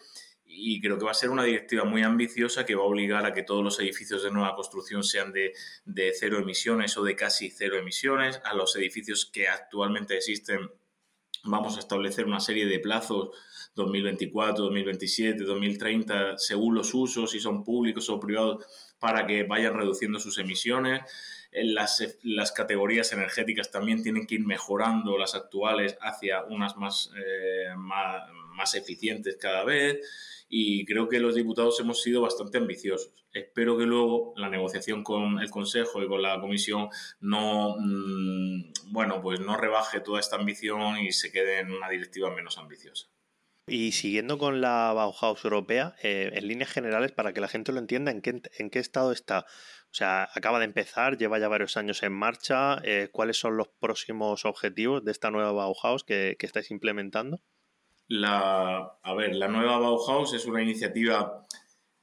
y 0.54 0.80
creo 0.80 0.99
que 0.99 1.04
va 1.04 1.11
a 1.11 1.14
ser 1.14 1.30
una 1.30 1.44
directiva 1.44 1.85
muy 1.85 2.02
ambiciosa 2.02 2.66
que 2.66 2.75
va 2.75 2.82
a 2.82 2.87
obligar 2.87 3.25
a 3.25 3.32
que 3.32 3.42
todos 3.42 3.64
los 3.64 3.80
edificios 3.80 4.23
de 4.23 4.30
nueva 4.30 4.54
construcción 4.54 5.02
sean 5.02 5.32
de, 5.32 5.52
de 5.85 6.12
cero 6.18 6.38
emisiones 6.38 6.97
o 6.99 7.02
de 7.02 7.16
casi 7.16 7.50
cero 7.50 7.76
emisiones. 7.76 8.40
A 8.44 8.54
los 8.54 8.76
edificios 8.76 9.30
que 9.32 9.49
actualmente 9.49 10.16
existen 10.16 10.71
vamos 11.44 11.76
a 11.76 11.80
establecer 11.80 12.26
una 12.26 12.40
serie 12.40 12.66
de 12.66 12.78
plazos 12.78 13.30
2024, 13.75 14.64
2027, 14.64 15.44
2030, 15.44 16.38
según 16.38 16.75
los 16.75 16.92
usos, 16.94 17.30
si 17.30 17.40
son 17.40 17.64
públicos 17.64 18.09
o 18.11 18.21
privados, 18.21 18.64
para 18.99 19.26
que 19.26 19.44
vayan 19.44 19.75
reduciendo 19.75 20.21
sus 20.21 20.38
emisiones. 20.38 21.02
Las, 21.52 22.02
las 22.23 22.52
categorías 22.52 23.12
energéticas 23.12 23.71
también 23.71 24.02
tienen 24.02 24.26
que 24.26 24.37
ir 24.37 24.47
mejorando 24.47 25.18
las 25.18 25.35
actuales 25.35 25.97
hacia 26.00 26.44
unas 26.44 26.76
más, 26.76 27.11
eh, 27.16 27.75
más, 27.76 28.23
más 28.54 28.75
eficientes 28.75 29.37
cada 29.38 29.64
vez 29.64 29.99
y 30.54 30.85
creo 30.85 31.09
que 31.09 31.18
los 31.18 31.35
diputados 31.35 31.80
hemos 31.80 32.02
sido 32.02 32.21
bastante 32.21 32.59
ambiciosos. 32.59 33.25
Espero 33.32 33.78
que 33.78 33.87
luego 33.87 34.35
la 34.37 34.50
negociación 34.50 35.02
con 35.02 35.38
el 35.40 35.49
Consejo 35.49 36.02
y 36.02 36.06
con 36.06 36.21
la 36.21 36.38
Comisión 36.42 36.90
no, 37.21 37.75
mm, 37.78 38.92
bueno, 38.92 39.23
pues 39.23 39.40
no 39.40 39.56
rebaje 39.56 40.00
toda 40.00 40.21
esta 40.21 40.37
ambición 40.37 40.99
y 40.99 41.12
se 41.12 41.32
quede 41.32 41.61
en 41.61 41.73
una 41.73 41.88
directiva 41.88 42.35
menos 42.35 42.59
ambiciosa. 42.59 43.06
Y 43.66 43.92
siguiendo 43.92 44.37
con 44.37 44.61
la 44.61 44.92
Bauhaus 44.92 45.42
europea, 45.42 45.94
eh, 46.02 46.30
en 46.35 46.47
líneas 46.47 46.71
generales, 46.71 47.12
para 47.12 47.32
que 47.32 47.40
la 47.40 47.49
gente 47.49 47.73
lo 47.73 47.78
entienda, 47.78 48.11
¿en 48.11 48.21
qué, 48.21 48.42
en 48.59 48.68
qué 48.68 48.78
estado 48.78 49.12
está? 49.12 49.47
O 49.90 49.94
sea, 49.94 50.28
acaba 50.35 50.59
de 50.59 50.66
empezar, 50.66 51.16
lleva 51.16 51.38
ya 51.38 51.49
varios 51.49 51.78
años 51.78 52.02
en 52.02 52.12
marcha. 52.12 52.76
Eh, 52.85 53.09
¿Cuáles 53.11 53.38
son 53.38 53.56
los 53.56 53.68
próximos 53.80 54.44
objetivos 54.44 55.02
de 55.02 55.12
esta 55.12 55.30
nueva 55.30 55.52
Bauhaus 55.52 56.04
que, 56.04 56.37
que 56.38 56.44
estáis 56.44 56.71
implementando? 56.71 57.40
La, 58.09 58.99
a 59.02 59.14
ver, 59.14 59.35
la 59.35 59.49
nueva 59.49 59.78
Bauhaus 59.78 60.35
es 60.35 60.47
una 60.47 60.62
iniciativa 60.62 61.47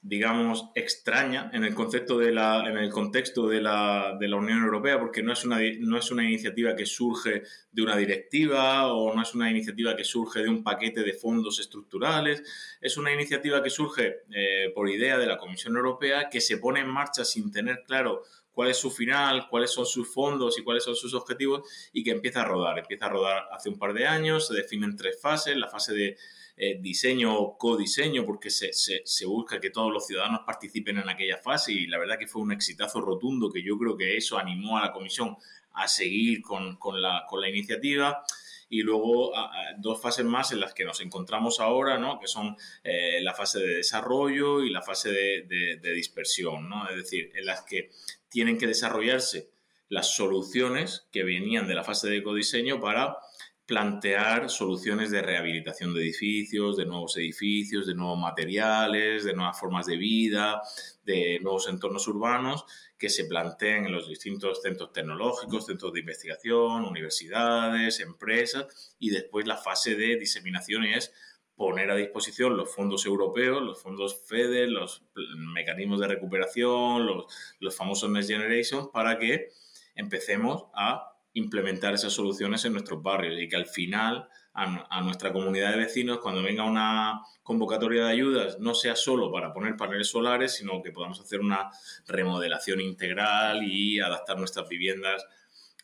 digamos, 0.01 0.69
extraña 0.75 1.51
en 1.53 1.65
el 1.65 1.75
concepto 1.75 2.17
de 2.17 2.31
la, 2.31 2.63
en 2.69 2.77
el 2.77 2.89
contexto 2.89 3.47
de 3.47 3.61
la, 3.61 4.15
de 4.17 4.29
la 4.29 4.37
Unión 4.37 4.63
Europea, 4.63 4.97
porque 4.97 5.21
no 5.21 5.33
es, 5.33 5.43
una, 5.43 5.59
no 5.79 5.97
es 5.97 6.09
una 6.09 6.23
iniciativa 6.23 6.73
que 6.73 6.85
surge 6.85 7.43
de 7.71 7.81
una 7.81 7.97
directiva 7.97 8.93
o 8.93 9.13
no 9.13 9.21
es 9.21 9.35
una 9.35 9.51
iniciativa 9.51 9.97
que 9.97 10.05
surge 10.05 10.41
de 10.41 10.47
un 10.47 10.63
paquete 10.63 11.03
de 11.03 11.13
fondos 11.13 11.59
estructurales, 11.59 12.43
es 12.79 12.95
una 12.95 13.11
iniciativa 13.11 13.61
que 13.61 13.69
surge 13.69 14.21
eh, 14.31 14.71
por 14.73 14.89
idea 14.89 15.17
de 15.17 15.27
la 15.27 15.37
Comisión 15.37 15.75
Europea 15.75 16.29
que 16.29 16.39
se 16.39 16.57
pone 16.57 16.79
en 16.79 16.87
marcha 16.87 17.25
sin 17.25 17.51
tener 17.51 17.83
claro 17.85 18.23
cuál 18.53 18.69
es 18.69 18.77
su 18.77 18.91
final, 18.91 19.47
cuáles 19.49 19.71
son 19.71 19.85
sus 19.85 20.11
fondos 20.13 20.57
y 20.57 20.63
cuáles 20.63 20.83
son 20.83 20.95
sus 20.95 21.13
objetivos 21.13 21.67
y 21.93 22.03
que 22.03 22.11
empieza 22.11 22.41
a 22.41 22.45
rodar. 22.45 22.79
Empieza 22.79 23.05
a 23.05 23.09
rodar 23.09 23.47
hace 23.51 23.69
un 23.69 23.77
par 23.77 23.93
de 23.93 24.07
años, 24.07 24.47
se 24.47 24.53
definen 24.53 24.95
tres 24.95 25.19
fases, 25.21 25.55
la 25.55 25.67
fase 25.67 25.93
de 25.93 26.17
eh, 26.57 26.77
diseño 26.81 27.37
o 27.37 27.57
codiseño, 27.57 28.25
porque 28.25 28.49
se, 28.49 28.73
se, 28.73 29.25
busca 29.25 29.61
que 29.61 29.69
todos 29.69 29.93
los 29.93 30.05
ciudadanos 30.05 30.41
participen 30.45 30.97
en 30.97 31.07
aquella 31.07 31.37
fase 31.37 31.71
y 31.71 31.87
la 31.87 31.97
verdad 31.97 32.19
que 32.19 32.27
fue 32.27 32.41
un 32.41 32.51
exitazo 32.51 32.99
rotundo 32.99 33.49
que 33.49 33.63
yo 33.63 33.77
creo 33.77 33.95
que 33.95 34.17
eso 34.17 34.37
animó 34.37 34.77
a 34.77 34.81
la 34.81 34.91
comisión 34.91 35.37
a 35.73 35.87
seguir 35.87 36.41
con, 36.41 36.75
con, 36.75 37.01
la, 37.01 37.25
con 37.29 37.39
la 37.39 37.47
iniciativa 37.47 38.23
y 38.69 38.83
luego 38.83 39.33
dos 39.79 40.01
fases 40.01 40.25
más 40.25 40.51
en 40.51 40.59
las 40.59 40.73
que 40.73 40.85
nos 40.85 41.01
encontramos 41.01 41.59
ahora, 41.59 41.97
¿no? 41.97 42.19
que 42.19 42.27
son 42.27 42.55
eh, 42.83 43.19
la 43.21 43.33
fase 43.33 43.59
de 43.59 43.75
desarrollo 43.77 44.61
y 44.61 44.69
la 44.69 44.81
fase 44.81 45.11
de, 45.11 45.79
de, 45.81 45.93
dispersión, 45.93 46.69
¿no? 46.69 46.87
es 46.87 46.95
decir, 46.95 47.31
en 47.33 47.45
las 47.45 47.63
que 47.63 47.89
tienen 48.29 48.57
que 48.57 48.67
desarrollarse 48.67 49.49
las 49.89 50.15
soluciones 50.15 51.07
que 51.11 51.23
venían 51.23 51.67
de 51.67 51.73
la 51.73 51.83
fase 51.83 52.09
de 52.09 52.17
ecodiseño 52.17 52.79
para 52.79 53.17
plantear 53.65 54.49
soluciones 54.49 55.11
de 55.11 55.21
rehabilitación 55.21 55.93
de 55.93 56.01
edificios, 56.01 56.77
de 56.77 56.85
nuevos 56.85 57.17
edificios, 57.17 57.85
de 57.85 57.95
nuevos 57.95 58.17
materiales, 58.17 59.23
de 59.23 59.33
nuevas 59.33 59.59
formas 59.59 59.85
de 59.85 59.97
vida, 59.97 60.61
de 61.03 61.39
nuevos 61.41 61.67
entornos 61.67 62.07
urbanos 62.07 62.65
que 62.99 63.09
se 63.09 63.25
planteen 63.25 63.85
en 63.85 63.93
los 63.93 64.09
distintos 64.09 64.61
centros 64.61 64.91
tecnológicos, 64.91 65.65
centros 65.65 65.93
de 65.93 66.01
investigación, 66.01 66.83
universidades, 66.83 68.01
empresas 68.01 68.93
y 68.99 69.09
después 69.09 69.47
la 69.47 69.55
fase 69.55 69.95
de 69.95 70.17
diseminación 70.17 70.83
es 70.83 71.13
poner 71.55 71.91
a 71.91 71.95
disposición 71.95 72.57
los 72.57 72.73
fondos 72.73 73.05
europeos, 73.05 73.61
los 73.61 73.81
fondos 73.81 74.21
FEDER, 74.27 74.69
los 74.69 75.03
mecanismos 75.53 76.01
de 76.01 76.07
recuperación, 76.09 77.05
los, 77.05 77.25
los 77.59 77.75
famosos 77.75 78.09
Next 78.09 78.29
Generation 78.29 78.91
para 78.91 79.17
que 79.17 79.49
empecemos 79.95 80.65
a 80.73 81.18
implementar 81.33 81.93
esas 81.93 82.13
soluciones 82.13 82.65
en 82.65 82.73
nuestros 82.73 83.01
barrios 83.01 83.39
y 83.39 83.47
que 83.47 83.55
al 83.55 83.67
final 83.67 84.27
a, 84.53 85.01
nuestra 85.01 85.31
comunidad 85.31 85.71
de 85.71 85.77
vecinos, 85.77 86.19
cuando 86.19 86.43
venga 86.43 86.63
una 86.65 87.21
convocatoria 87.43 88.05
de 88.05 88.11
ayudas, 88.11 88.59
no 88.59 88.73
sea 88.73 88.95
solo 88.95 89.31
para 89.31 89.53
poner 89.53 89.77
paneles 89.77 90.09
solares, 90.09 90.55
sino 90.55 90.81
que 90.81 90.91
podamos 90.91 91.19
hacer 91.21 91.39
una 91.39 91.69
remodelación 92.07 92.81
integral 92.81 93.63
y 93.63 93.99
adaptar 93.99 94.37
nuestras 94.37 94.67
viviendas 94.67 95.25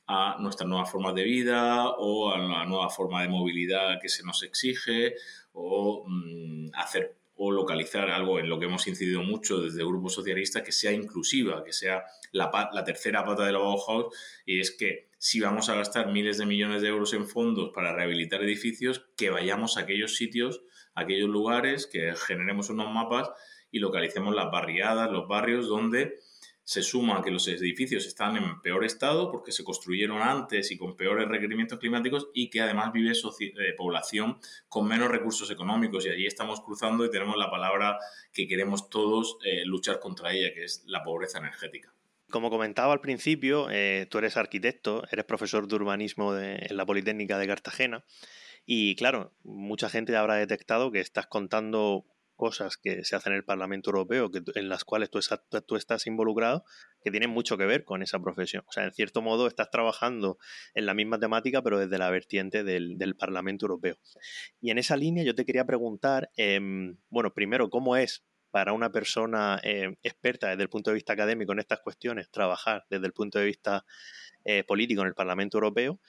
a 0.08 0.38
nuestras 0.40 0.68
nuevas 0.68 0.92
formas 0.92 1.16
de 1.16 1.24
vida 1.24 1.90
o 1.90 2.32
a 2.32 2.38
la 2.38 2.66
nueva 2.66 2.90
forma 2.90 3.22
de 3.22 3.30
movilidad 3.30 4.00
que 4.02 4.10
se 4.10 4.24
nos 4.24 4.44
exige 4.44 5.16
o 5.54 6.04
mm, 6.08 6.72
hacer 6.76 7.16
o 7.38 7.52
localizar 7.52 8.10
algo 8.10 8.40
en 8.40 8.48
lo 8.48 8.58
que 8.58 8.66
hemos 8.66 8.88
incidido 8.88 9.22
mucho 9.22 9.60
desde 9.60 9.82
el 9.82 9.88
Grupo 9.88 10.10
Socialista, 10.10 10.64
que 10.64 10.72
sea 10.72 10.94
inclusiva, 10.94 11.64
que 11.66 11.74
sea 11.74 12.06
la, 12.32 12.70
la 12.72 12.84
tercera 12.84 13.26
pata 13.26 13.46
de 13.46 13.52
la 13.52 13.60
Bauhaus, 13.60 14.16
y 14.46 14.62
es 14.62 14.72
que 14.72 15.10
si 15.26 15.40
vamos 15.40 15.70
a 15.70 15.76
gastar 15.76 16.12
miles 16.12 16.38
de 16.38 16.46
millones 16.46 16.84
de 16.84 16.90
euros 16.90 17.12
en 17.16 17.28
fondos 17.28 17.72
para 17.74 17.96
rehabilitar 17.96 18.44
edificios, 18.44 19.08
que 19.18 19.32
vayamos 19.32 19.76
a 19.76 19.80
aquellos 19.80 20.18
sitios, 20.18 20.62
a 20.94 21.02
aquellos 21.02 21.30
lugares, 21.30 21.88
que 21.88 22.14
generemos 22.16 22.70
unos 22.70 22.94
mapas 22.94 23.32
y 23.72 23.80
localicemos 23.80 24.36
las 24.36 24.52
barriadas, 24.52 25.12
los 25.12 25.28
barrios 25.28 25.68
donde 25.68 26.20
se 26.64 26.84
suma 26.84 27.24
que 27.24 27.32
los 27.32 27.48
edificios 27.48 28.06
están 28.06 28.38
en 28.38 28.62
peor 28.62 28.86
estado 28.86 29.32
porque 29.32 29.52
se 29.52 29.64
construyeron 29.64 30.22
antes 30.22 30.70
y 30.70 30.78
con 30.78 30.96
peores 30.96 31.28
requerimientos 31.28 31.80
climáticos 31.80 32.30
y 32.36 32.52
que 32.52 32.62
además 32.62 32.94
vive 32.94 33.12
eh, 33.14 33.74
población 33.76 34.38
con 34.70 34.88
menos 34.88 35.10
recursos 35.10 35.50
económicos 35.50 36.06
y 36.06 36.10
allí 36.10 36.28
estamos 36.28 36.62
cruzando 36.62 37.04
y 37.04 37.10
tenemos 37.10 37.36
la 37.36 37.50
palabra 37.50 37.98
que 38.32 38.48
queremos 38.48 38.92
todos 38.92 39.40
eh, 39.44 39.66
luchar 39.66 40.00
contra 40.00 40.32
ella, 40.34 40.54
que 40.54 40.66
es 40.66 40.84
la 40.86 41.04
pobreza 41.04 41.40
energética. 41.40 41.95
Como 42.36 42.50
comentaba 42.50 42.92
al 42.92 43.00
principio, 43.00 43.70
eh, 43.72 44.08
tú 44.10 44.18
eres 44.18 44.36
arquitecto, 44.36 45.06
eres 45.10 45.24
profesor 45.24 45.70
de 45.70 45.76
urbanismo 45.76 46.38
en 46.38 46.76
la 46.76 46.86
Politécnica 46.86 47.38
de 47.38 47.48
Cartagena 47.48 48.04
y 48.66 48.98
claro, 48.98 49.32
mucha 49.46 49.88
gente 49.88 50.14
habrá 50.18 50.36
detectado 50.36 50.92
que 50.92 51.00
estás 51.00 51.28
contando 51.28 52.04
cosas 52.36 52.76
que 52.76 53.06
se 53.06 53.16
hacen 53.16 53.32
en 53.32 53.38
el 53.38 53.46
Parlamento 53.46 53.90
Europeo, 53.92 54.30
en 54.56 54.68
las 54.68 54.84
cuales 54.84 55.10
tú, 55.10 55.22
tú, 55.66 55.78
estás 55.78 56.08
involucrado, 56.08 56.66
que 57.02 57.10
tienen 57.10 57.30
mucho 57.30 57.58
que 57.58 57.66
ver 57.66 57.86
con 57.86 58.04
esa 58.04 58.20
profesión. 58.20 58.66
O 58.68 58.72
sea, 58.74 58.84
en 58.84 58.92
cierto 58.92 59.22
modo 59.22 59.48
estás 59.48 59.72
trabajando 59.72 60.38
en 60.74 60.88
la 60.88 60.94
misma 60.94 61.18
temática, 61.18 61.62
pero 61.62 61.80
desde 61.80 61.98
la 61.98 62.10
vertiente 62.10 62.66
del, 62.66 63.16
Parlamento 63.18 63.64
Europeo. 63.64 63.96
Y 64.60 64.72
en 64.72 64.78
esa 64.78 64.98
línea 64.98 65.24
yo 65.24 65.36
te 65.36 65.46
quería 65.46 65.64
preguntar, 65.64 66.32
em, 66.36 66.98
bueno, 67.08 67.34
primero, 67.34 67.70
¿cómo 67.70 67.96
es 67.96 68.26
para 68.56 68.72
una 68.72 68.90
persona 68.90 69.60
eh, 69.64 69.98
experta 70.02 70.48
desde 70.48 70.64
el 70.64 70.70
punto 70.70 70.90
de 70.90 70.94
vista 70.94 71.12
académico 71.12 71.52
en 71.52 71.60
estas 71.60 71.82
cuestiones 71.82 72.32
trabajar 72.32 72.86
desde 72.90 73.06
el 73.06 73.12
punto 73.12 73.38
de 73.38 73.44
vista 73.44 73.84
eh, 74.46 74.64
político 74.64 75.02
en 75.02 75.10
el 75.10 75.14
Parlamento 75.14 75.58
Europeo? 75.58 76.00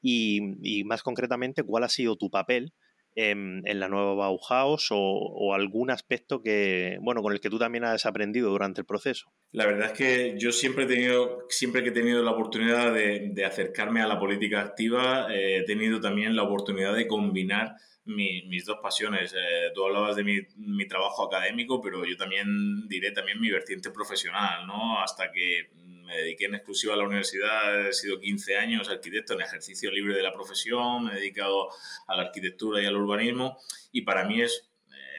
y 0.00 0.84
más 0.84 1.02
concretamente, 1.02 1.64
¿cuál 1.64 1.82
ha 1.82 1.88
sido 1.88 2.14
tu 2.14 2.30
papel? 2.30 2.72
En, 3.16 3.62
la 3.64 3.88
nueva 3.88 4.14
Bauhaus 4.14 4.88
o, 4.90 5.54
algún 5.54 5.90
aspecto 5.90 6.42
que, 6.42 6.98
bueno, 7.00 7.22
con 7.22 7.32
el 7.32 7.40
que 7.40 7.50
tú 7.50 7.58
también 7.58 7.84
has 7.84 8.06
aprendido 8.06 8.50
durante 8.50 8.82
el 8.82 8.86
proceso? 8.86 9.32
La 9.52 9.66
verdad 9.66 9.86
es 9.86 9.92
que 9.92 10.34
yo 10.38 10.52
siempre 10.52 10.84
he 10.84 10.86
tenido, 10.86 11.46
siempre 11.48 11.82
que 11.82 11.88
he 11.88 11.92
tenido 11.92 12.22
la 12.22 12.32
oportunidad 12.32 12.92
de, 12.92 13.44
acercarme 13.44 14.02
a 14.02 14.06
la 14.06 14.18
política 14.18 14.60
activa, 14.60 15.32
eh, 15.32 15.58
he 15.58 15.62
tenido 15.64 16.00
también 16.00 16.36
la 16.36 16.42
oportunidad 16.42 16.94
de 16.94 17.06
combinar 17.06 17.76
mis 18.04 18.64
dos 18.64 18.78
pasiones. 18.80 19.32
Eh, 19.32 19.70
tú 19.74 19.84
hablabas 19.84 20.14
de 20.14 20.22
mi, 20.22 20.38
mi, 20.56 20.86
trabajo 20.86 21.24
académico, 21.24 21.80
pero 21.80 22.04
yo 22.04 22.16
también 22.16 22.86
diré 22.88 23.10
también 23.10 23.40
mi 23.40 23.50
vertiente 23.50 23.90
profesional, 23.90 24.66
¿no? 24.66 25.00
Hasta 25.00 25.32
que 25.32 25.70
me 26.06 26.16
dediqué 26.16 26.46
en 26.46 26.54
exclusiva 26.54 26.94
a 26.94 26.96
la 26.96 27.04
universidad, 27.04 27.88
he 27.88 27.92
sido 27.92 28.18
15 28.18 28.56
años 28.56 28.88
arquitecto 28.88 29.34
en 29.34 29.40
ejercicio 29.40 29.90
libre 29.90 30.14
de 30.14 30.22
la 30.22 30.32
profesión, 30.32 31.04
me 31.04 31.12
he 31.12 31.16
dedicado 31.16 31.68
a 32.06 32.16
la 32.16 32.22
arquitectura 32.22 32.80
y 32.80 32.86
al 32.86 32.96
urbanismo 32.96 33.58
y 33.92 34.02
para 34.02 34.24
mí 34.24 34.40
es, 34.40 34.70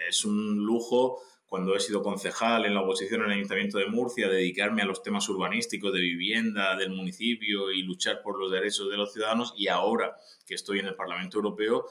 es 0.07 0.25
un 0.25 0.65
lujo 0.65 1.21
cuando 1.45 1.75
he 1.75 1.79
sido 1.79 2.03
concejal 2.03 2.65
en 2.65 2.73
la 2.73 2.81
oposición 2.81 3.21
en 3.21 3.27
el 3.27 3.37
Ayuntamiento 3.37 3.77
de 3.77 3.87
Murcia, 3.87 4.27
dedicarme 4.27 4.81
a 4.81 4.85
los 4.85 5.01
temas 5.01 5.27
urbanísticos 5.29 5.93
de 5.93 6.01
vivienda 6.01 6.75
del 6.75 6.89
municipio 6.89 7.71
y 7.71 7.83
luchar 7.83 8.21
por 8.21 8.37
los 8.37 8.51
derechos 8.51 8.89
de 8.89 8.97
los 8.97 9.13
ciudadanos 9.13 9.53
y 9.55 9.67
ahora 9.69 10.17
que 10.45 10.55
estoy 10.55 10.79
en 10.79 10.87
el 10.87 10.95
Parlamento 10.95 11.37
Europeo, 11.37 11.85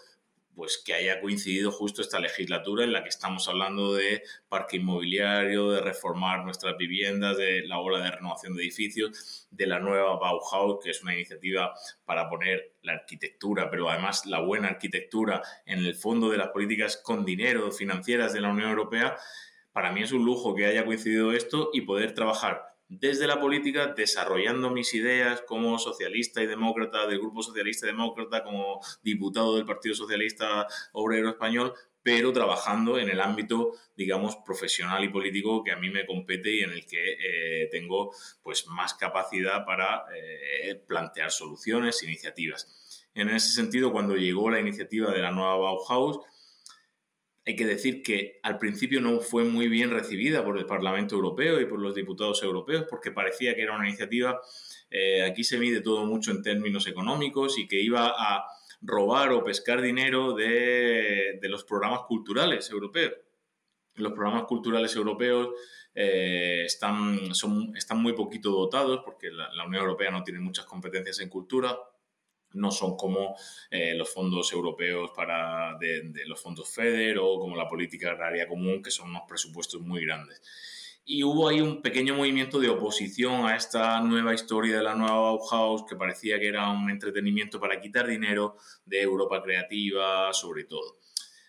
pues 0.57 0.83
que 0.83 0.95
haya 0.95 1.21
coincidido 1.21 1.71
justo 1.71 2.01
esta 2.01 2.19
legislatura 2.19 2.83
en 2.83 2.93
la 2.95 3.03
que 3.03 3.11
estamos 3.11 3.47
hablando 3.47 3.93
de 3.93 4.23
parque 4.49 4.79
inmobiliario, 4.79 5.71
de 5.71 5.83
reformar 5.83 6.45
nuestras 6.45 6.79
viviendas, 6.79 7.37
de 7.37 7.67
la 7.67 7.79
ola 7.79 8.03
de 8.03 8.11
renovación 8.11 8.57
de 8.57 8.63
edificios, 8.63 9.47
de 9.51 9.67
la 9.67 9.81
nueva 9.81 10.17
Bauhaus, 10.17 10.83
que 10.83 10.91
es 10.91 11.03
una 11.03 11.15
iniciativa 11.15 11.75
para 12.07 12.31
poner 12.31 12.73
la 12.81 12.95
arquitectura, 12.95 13.71
pero 13.71 13.91
además 13.91 14.25
la 14.25 14.41
buena 14.41 14.69
arquitectura 14.69 15.43
en 15.67 15.81
el 15.81 15.95
fondo 15.95 16.31
de 16.31 16.39
las 16.39 16.49
políticas 16.49 16.97
con 16.97 17.27
dinero 17.27 17.71
financieras 17.71 18.33
de 18.33 18.41
la 18.41 18.49
Unión 18.49 18.71
Europea. 18.71 19.15
Para 19.73 19.93
mí 19.93 20.03
es 20.03 20.13
un 20.13 20.25
lujo 20.25 20.55
que 20.55 20.65
haya 20.65 20.87
coincidido 20.87 21.33
esto 21.33 21.69
y 21.75 21.83
poder 21.83 22.15
trabajar 22.15 22.76
desde 22.89 23.27
la 23.27 23.41
política, 23.41 23.95
desarrollando 23.97 24.71
mis 24.71 24.95
ideas 24.95 25.43
como 25.43 25.79
socialista 25.79 26.43
y 26.43 26.47
demócrata 26.47 27.07
del 27.07 27.19
Grupo 27.19 27.43
Socialista 27.43 27.87
y 27.87 27.91
Demócrata, 27.91 28.45
como 28.45 28.81
diputado 29.03 29.57
del 29.57 29.65
Partido 29.65 29.95
Socialista 29.95 30.67
Obrero 30.93 31.31
Español, 31.31 31.75
pero 32.03 32.33
trabajando 32.33 32.99
en 32.99 33.09
el 33.11 33.21
ámbito, 33.21 33.73
digamos, 33.97 34.37
profesional 34.37 35.03
y 35.03 35.09
político 35.09 35.65
que 35.65 35.73
a 35.73 35.77
mí 35.77 35.91
me 35.91 36.07
compete 36.07 36.55
y 36.55 36.61
en 36.61 36.71
el 36.71 36.87
que 36.87 37.17
eh, 37.19 37.69
tengo 37.73 38.13
pues, 38.45 38.69
más 38.69 38.95
capacidad 38.95 39.65
para 39.65 40.05
eh, 40.15 40.77
plantear 40.87 41.33
soluciones, 41.33 42.05
iniciativas. 42.05 43.09
En 43.13 43.29
ese 43.31 43.49
sentido, 43.49 43.91
cuando 43.91 44.15
llegó 44.15 44.51
la 44.51 44.61
iniciativa 44.61 45.11
de 45.11 45.21
la 45.21 45.33
nueva 45.33 45.57
Bauhaus, 45.57 46.21
hay 47.47 47.55
que 47.55 47.65
decir 47.65 48.03
que 48.03 48.41
al 48.43 48.59
principio 48.59 49.01
no 49.01 49.21
fue 49.21 49.45
muy 49.45 49.69
bien 49.69 49.91
recibida 49.91 50.45
por 50.45 50.59
el 50.59 50.67
Parlamento 50.67 51.15
Europeo 51.15 51.61
y 51.61 51.67
por 51.67 51.81
los 51.81 51.95
diputados 51.95 52.43
europeos 52.43 52.87
porque 52.91 53.13
parecía 53.13 53.55
que 53.55 53.63
era 53.63 53.77
una 53.77 53.87
iniciativa, 53.89 54.41
eh, 54.91 55.23
aquí 55.23 55.45
se 55.45 55.59
mide 55.59 55.81
todo 55.81 56.05
mucho 56.07 56.33
en 56.33 56.43
términos 56.43 56.89
económicos 56.89 57.57
y 57.57 57.69
que 57.69 57.81
iba 57.81 58.09
a 58.09 58.45
robar 58.83 59.31
o 59.31 59.45
pescar 59.45 59.81
dinero 59.81 60.35
de, 60.35 61.39
los 61.43 61.63
programas 61.63 62.01
culturales 62.09 62.69
europeos. 62.71 63.13
Los 63.95 64.13
programas 64.13 64.45
culturales 64.45 64.95
europeos 64.97 65.51
eh, 65.95 66.65
están, 66.67 67.33
son, 67.33 67.77
están 67.77 68.03
muy 68.03 68.15
poquito 68.15 68.51
dotados 68.51 69.03
porque 69.05 69.31
la 69.31 69.65
Unión 69.65 69.83
Europea 69.83 70.11
no 70.11 70.25
tiene 70.25 70.41
muchas 70.41 70.67
competencias 70.67 71.21
en 71.21 71.29
cultura 71.29 71.79
no 72.57 72.71
son 72.71 72.97
como 72.97 73.37
eh, 73.71 73.95
los 73.95 74.13
fondos 74.13 74.53
europeos 74.53 75.11
para 75.15 75.79
los 76.27 76.41
fondos 76.41 76.69
FEDER 76.75 77.19
o 77.19 77.39
como 77.39 77.57
la 77.57 77.69
política 77.69 78.11
agraria 78.11 78.49
común, 78.49 78.83
que 78.83 78.91
son 78.91 79.11
unos 79.11 79.23
presupuestos 79.29 79.81
muy 79.81 80.05
grandes. 80.05 80.43
Y 81.09 81.23
hubo 81.23 81.49
ahí 81.49 81.61
un 81.61 81.83
pequeño 81.83 82.17
movimiento 82.17 82.59
de 82.59 82.69
oposición 82.69 83.47
a 83.47 83.55
esta 83.55 84.01
nueva 84.01 84.35
historia 84.35 84.79
de 84.79 84.83
la 84.83 84.97
nueva 84.97 85.21
Bauhaus, 85.21 85.85
que 85.89 85.95
parecía 85.95 86.41
que 86.41 86.49
era 86.49 86.69
un 86.69 86.91
entretenimiento 86.91 87.61
para 87.61 87.81
quitar 87.81 88.09
dinero 88.09 88.57
de 88.85 89.03
Europa 89.03 89.41
creativa, 89.41 90.33
sobre 90.33 90.65
todo. 90.65 90.99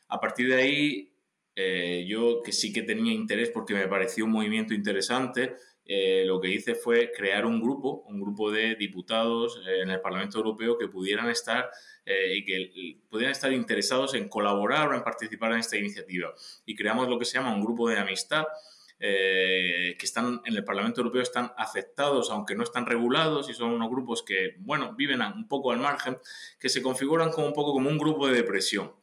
A 0.09 0.19
partir 0.19 0.49
de 0.49 0.55
ahí, 0.55 1.11
eh, 1.55 2.05
yo 2.07 2.43
que 2.43 2.51
sí 2.51 2.71
que 2.71 2.83
tenía 2.83 3.11
interés 3.11 3.49
porque 3.49 3.73
me 3.73 3.87
pareció 3.87 4.25
un 4.25 4.31
movimiento 4.31 4.75
interesante, 4.75 5.55
eh, 5.87 6.23
lo 6.25 6.39
que 6.39 6.49
hice 6.49 6.75
fue 6.75 7.11
crear 7.11 7.45
un 7.45 7.61
grupo, 7.61 8.03
un 8.07 8.19
grupo 8.19 8.51
de 8.51 8.75
diputados 8.75 9.61
eh, 9.67 9.81
en 9.81 9.89
el 9.89 10.01
Parlamento 10.01 10.37
Europeo 10.37 10.77
que 10.77 10.87
pudieran 10.87 11.29
estar 11.29 11.69
y 12.09 12.45
que 12.45 13.01
pudieran 13.09 13.33
estar 13.33 13.51
interesados 13.51 14.13
en 14.13 14.29
colaborar 14.29 14.87
o 14.87 14.95
en 14.95 15.03
participar 15.03 15.51
en 15.51 15.57
esta 15.57 15.75
iniciativa. 15.75 16.33
Y 16.65 16.73
creamos 16.73 17.09
lo 17.09 17.19
que 17.19 17.25
se 17.25 17.33
llama 17.33 17.53
un 17.53 17.61
grupo 17.61 17.89
de 17.89 17.97
amistad 17.97 18.45
eh, 18.99 19.95
que 19.99 20.05
están 20.07 20.41
en 20.43 20.55
el 20.55 20.63
Parlamento 20.63 21.01
Europeo 21.01 21.21
están 21.21 21.53
aceptados, 21.57 22.31
aunque 22.31 22.55
no 22.55 22.63
están 22.63 22.87
regulados, 22.87 23.49
y 23.49 23.53
son 23.53 23.71
unos 23.71 23.89
grupos 23.89 24.23
que, 24.23 24.55
bueno, 24.59 24.95
viven 24.95 25.21
un 25.21 25.47
poco 25.47 25.71
al 25.71 25.79
margen, 25.79 26.17
que 26.59 26.69
se 26.69 26.81
configuran 26.81 27.31
como 27.31 27.47
un 27.47 27.53
poco 27.53 27.73
como 27.73 27.89
un 27.89 27.97
grupo 27.97 28.27
de 28.27 28.35
depresión. 28.35 28.93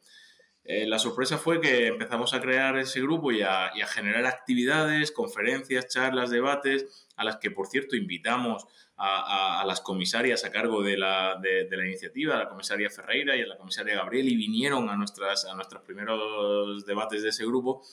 Eh, 0.67 0.87
la 0.87 0.97
sorpresa 0.97 1.37
fue 1.37 1.61
que 1.61 1.87
empezamos 1.87 2.33
a 2.33 2.41
crear 2.41 2.75
ese 2.79 2.99
grupo 2.99 3.31
y 3.31 3.43
a, 3.43 3.71
generar 3.87 4.25
actividades, 4.25 5.11
conferencias, 5.11 5.87
charlas, 5.87 6.31
debates, 6.31 7.07
a 7.15 7.23
las 7.23 7.37
que, 7.37 7.51
por 7.51 7.67
cierto, 7.67 7.95
invitamos 7.95 8.65
a, 8.97 9.63
las 9.67 9.81
comisarias 9.81 10.43
a 10.43 10.51
cargo 10.51 10.81
de 10.81 10.97
la, 10.97 11.39
iniciativa, 11.85 12.35
a 12.35 12.39
la 12.39 12.49
comisaria 12.49 12.89
Ferreira 12.89 13.35
y 13.35 13.41
a 13.41 13.47
la 13.47 13.57
comisaria 13.57 13.95
Gabriel, 13.95 14.27
y 14.27 14.35
vinieron 14.35 14.89
a, 14.89 14.95
nuestras, 14.95 15.45
nuestros 15.55 15.83
primeros 15.83 16.83
debates 16.85 17.21
de 17.21 17.29
ese 17.29 17.45
grupo 17.45 17.83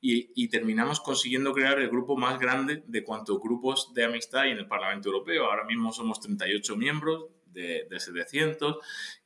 y, 0.00 0.48
terminamos 0.48 1.00
consiguiendo 1.00 1.52
crear 1.52 1.78
el 1.80 1.90
grupo 1.90 2.16
más 2.16 2.38
grande 2.38 2.84
de 2.86 3.04
cuantos 3.04 3.40
grupos 3.40 3.92
de 3.92 4.04
amistad 4.04 4.42
hay 4.42 4.52
en 4.52 4.58
el 4.58 4.68
Parlamento 4.68 5.08
Europeo. 5.08 5.46
Ahora 5.46 5.64
mismo 5.64 5.92
somos 5.92 6.20
38 6.20 6.76
miembros 6.76 7.26
de, 7.46 7.86
de 7.90 8.00
700 8.00 8.78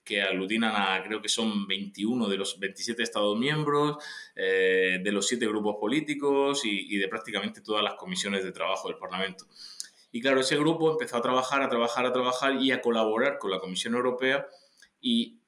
que 0.05 0.23
aglutinan 0.23 0.73
a, 0.75 1.03
creo 1.03 1.23
que 1.23 1.29
son 1.29 1.67
21 1.67 2.29
de 2.29 2.37
los 2.37 2.59
27 2.59 3.03
Estados 3.03 3.39
miembros, 3.39 3.97
eh, 4.37 4.99
de 5.03 5.13
los 5.13 5.27
7 5.27 5.47
grupos 5.47 5.77
políticos 5.81 6.65
y, 6.65 6.95
y, 6.95 6.99
de 6.99 7.09
prácticamente 7.09 7.61
todas 7.61 7.83
las 7.83 7.95
comisiones 7.95 8.45
de 8.45 8.53
trabajo 8.53 8.89
del 8.89 8.99
Parlamento. 8.99 9.47
Y 10.13 10.21
claro, 10.21 10.41
ese 10.41 10.57
grupo 10.57 10.93
empezó 10.93 11.17
a 11.17 11.23
trabajar, 11.23 11.63
a 11.63 11.69
trabajar, 11.69 12.07
a 12.07 12.13
trabajar 12.13 12.63
y 12.63 12.71
a 12.71 12.81
colaborar 12.81 13.39
con 13.39 13.51
la 13.51 13.59
Comisión 13.59 13.95
Europea 13.95 14.47
y 15.01 15.39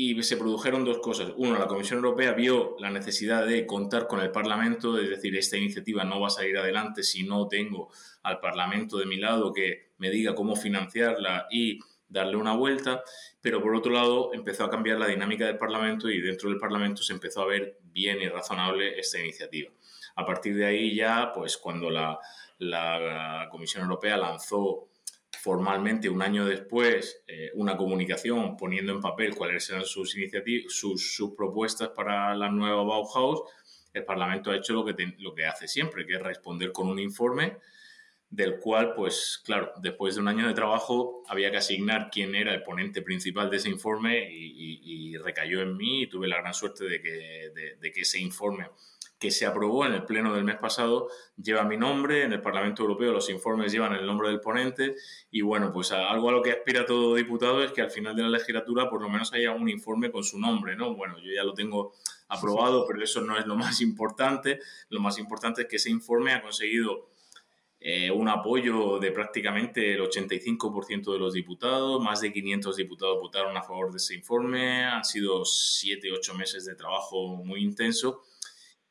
y 0.00 0.22
se 0.22 0.36
produjeron 0.36 0.84
dos 0.84 0.98
cosas. 0.98 1.32
Uno, 1.38 1.58
la 1.58 1.66
Comisión 1.66 1.96
Europea 1.96 2.32
vio 2.32 2.76
la 2.78 2.88
necesidad 2.88 3.44
de 3.44 3.66
contar 3.66 4.06
con 4.06 4.20
el 4.20 4.30
Parlamento, 4.30 4.96
es 4.96 5.10
decir, 5.10 5.36
esta 5.36 5.56
iniciativa 5.56 6.04
no 6.04 6.20
va 6.20 6.28
a 6.28 6.30
salir 6.30 6.56
adelante 6.56 7.02
si 7.02 7.24
no 7.24 7.48
tengo 7.48 7.90
al 8.22 8.38
Parlamento 8.38 8.96
de 8.98 9.06
mi 9.06 9.16
lado 9.16 9.52
que 9.52 9.90
me 9.98 10.10
diga 10.10 10.36
cómo 10.36 10.54
financiarla 10.54 11.48
y 11.50 11.80
darle 12.08 12.36
una 12.36 12.54
vuelta, 12.54 13.02
pero 13.40 13.62
por 13.62 13.74
otro 13.74 13.92
lado 13.92 14.32
empezó 14.34 14.64
a 14.64 14.70
cambiar 14.70 14.98
la 14.98 15.06
dinámica 15.06 15.46
del 15.46 15.58
Parlamento 15.58 16.08
y 16.08 16.20
dentro 16.20 16.50
del 16.50 16.58
Parlamento 16.58 17.02
se 17.02 17.12
empezó 17.12 17.42
a 17.42 17.46
ver 17.46 17.78
bien 17.82 18.20
y 18.20 18.28
razonable 18.28 18.98
esta 18.98 19.18
iniciativa. 19.18 19.70
A 20.16 20.26
partir 20.26 20.56
de 20.56 20.66
ahí 20.66 20.94
ya, 20.94 21.32
pues 21.32 21.56
cuando 21.56 21.90
la, 21.90 22.18
la 22.58 23.48
Comisión 23.50 23.84
Europea 23.84 24.16
lanzó 24.16 24.88
formalmente 25.40 26.08
un 26.08 26.20
año 26.20 26.44
después 26.44 27.22
eh, 27.26 27.50
una 27.54 27.76
comunicación 27.76 28.56
poniendo 28.56 28.92
en 28.92 29.00
papel 29.00 29.36
cuáles 29.36 29.70
eran 29.70 29.84
sus 29.84 30.16
iniciativas, 30.16 30.72
sus, 30.72 31.14
sus, 31.14 31.34
propuestas 31.34 31.90
para 31.90 32.34
la 32.34 32.50
nueva 32.50 32.82
Bauhaus, 32.82 33.42
el 33.92 34.04
Parlamento 34.04 34.50
ha 34.50 34.56
hecho 34.56 34.72
lo 34.72 34.84
que, 34.84 35.14
lo 35.18 35.34
que 35.34 35.46
hace 35.46 35.68
siempre, 35.68 36.06
que 36.06 36.14
es 36.14 36.22
responder 36.22 36.72
con 36.72 36.88
un 36.88 36.98
informe 36.98 37.58
del 38.30 38.58
cual, 38.58 38.94
pues 38.94 39.40
claro, 39.44 39.72
después 39.80 40.14
de 40.14 40.20
un 40.20 40.28
año 40.28 40.46
de 40.46 40.54
trabajo 40.54 41.22
había 41.28 41.50
que 41.50 41.56
asignar 41.56 42.10
quién 42.10 42.34
era 42.34 42.52
el 42.52 42.62
ponente 42.62 43.02
principal 43.02 43.50
de 43.50 43.56
ese 43.56 43.70
informe 43.70 44.28
y, 44.30 45.16
recayó 45.16 45.62
en 45.62 45.76
mí. 45.76 46.02
Y 46.02 46.06
tuve 46.06 46.28
la 46.28 46.38
gran 46.38 46.54
suerte 46.54 46.84
de 46.84 47.00
que, 47.02 47.76
de 47.80 47.92
que 47.92 48.00
ese 48.02 48.18
informe 48.18 48.68
que 49.18 49.30
se 49.30 49.46
aprobó 49.46 49.84
en 49.84 49.94
el 49.94 50.04
pleno 50.04 50.32
del 50.32 50.44
mes 50.44 50.56
pasado 50.56 51.08
lleva 51.36 51.64
mi 51.64 51.76
nombre, 51.76 52.22
en 52.22 52.32
el 52.32 52.40
Parlamento 52.40 52.82
Europeo 52.82 53.12
los 53.12 53.28
informes 53.30 53.72
llevan 53.72 53.94
el 53.94 54.06
nombre 54.06 54.28
del 54.28 54.40
ponente. 54.40 54.94
Y 55.30 55.40
bueno, 55.40 55.72
pues 55.72 55.90
algo 55.92 56.28
a 56.28 56.32
lo 56.32 56.42
que 56.42 56.52
aspira 56.52 56.86
todo 56.86 57.16
diputado 57.16 57.62
es 57.64 57.72
que 57.72 57.82
al 57.82 57.90
final 57.90 58.14
de 58.14 58.22
la 58.22 58.28
legislatura 58.28 58.88
por 58.88 59.02
lo 59.02 59.08
menos 59.08 59.32
haya 59.32 59.52
un 59.52 59.68
informe 59.68 60.12
con 60.12 60.22
su 60.22 60.38
nombre, 60.38 60.76
¿no? 60.76 60.94
Bueno, 60.94 61.18
yo 61.18 61.32
ya 61.32 61.42
lo 61.42 61.52
tengo 61.52 61.94
aprobado, 62.28 62.86
pero 62.86 63.02
eso 63.02 63.20
no 63.22 63.36
es 63.38 63.46
lo 63.46 63.56
más 63.56 63.80
importante, 63.80 64.60
lo 64.88 65.00
más 65.00 65.18
importante 65.18 65.62
es 65.62 65.68
que 65.68 65.76
ese 65.76 65.90
informe 65.90 66.32
ha 66.32 66.42
conseguido 66.42 67.08
eh, 67.80 68.10
un 68.10 68.28
apoyo 68.28 68.98
de 68.98 69.12
prácticamente 69.12 69.94
el 69.94 70.00
85% 70.00 71.12
de 71.12 71.18
los 71.18 71.32
diputados, 71.32 72.02
más 72.02 72.20
de 72.20 72.32
500 72.32 72.76
diputados 72.76 73.20
votaron 73.20 73.56
a 73.56 73.62
favor 73.62 73.90
de 73.92 73.98
ese 73.98 74.14
informe, 74.14 74.84
han 74.84 75.04
sido 75.04 75.44
7, 75.44 76.10
8 76.12 76.34
meses 76.34 76.64
de 76.64 76.74
trabajo 76.74 77.36
muy 77.44 77.62
intenso 77.62 78.22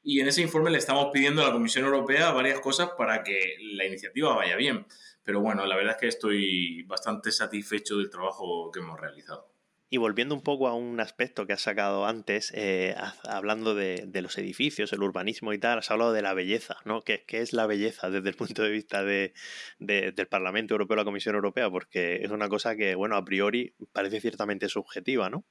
y 0.09 0.21
en 0.21 0.29
ese 0.29 0.41
informe 0.41 0.71
le 0.71 0.77
estamos 0.77 1.09
pidiendo 1.11 1.41
a 1.41 1.47
la 1.47 1.51
Comisión 1.51 1.83
Europea 1.83 2.31
varias 2.31 2.61
cosas 2.61 2.91
para 2.97 3.23
que 3.23 3.57
la 3.73 3.85
iniciativa 3.85 4.33
vaya 4.33 4.55
bien. 4.55 4.85
Pero 5.21 5.41
bueno, 5.41 5.65
la 5.65 5.75
verdad 5.75 5.95
es 5.95 5.99
que 5.99 6.07
estoy 6.07 6.83
bastante 6.83 7.29
satisfecho 7.33 7.97
del 7.97 8.09
trabajo 8.09 8.71
que 8.71 8.79
hemos 8.79 8.97
realizado. 8.97 9.56
Y 9.89 9.97
volviendo 9.97 10.35
un 10.35 10.41
poco 10.41 10.67
a 10.67 10.75
un 10.75 10.99
aspecto 10.99 11.47
que 11.47 11.53
has 11.53 11.61
sacado 11.61 12.05
antes, 12.05 12.51
eh, 12.53 12.93
hablando 13.23 13.73
de, 13.73 14.09
los 14.21 14.37
edificios, 14.37 14.91
el 14.91 15.01
urbanismo 15.01 15.53
y 15.53 15.59
tal, 15.59 15.79
has 15.79 15.91
hablado 15.91 16.11
de 16.11 16.21
la 16.21 16.33
belleza, 16.33 16.77
¿no? 16.83 17.01
¿Qué, 17.01 17.23
es 17.29 17.53
la 17.53 17.67
belleza 17.67 18.09
desde 18.09 18.27
el 18.27 18.35
punto 18.35 18.63
de 18.63 18.69
vista 18.69 19.03
de, 19.03 19.33
del 19.79 20.27
Parlamento 20.27 20.73
Europeo, 20.73 20.97
la 20.97 21.05
Comisión 21.05 21.35
Europea? 21.35 21.69
Porque 21.69 22.15
es 22.21 22.31
una 22.31 22.49
cosa 22.49 22.75
que, 22.75 22.95
bueno, 22.95 23.15
a 23.15 23.23
priori 23.23 23.75
parece 23.93 24.19
ciertamente 24.19 24.67
subjetiva, 24.67 25.29
¿no? 25.29 25.45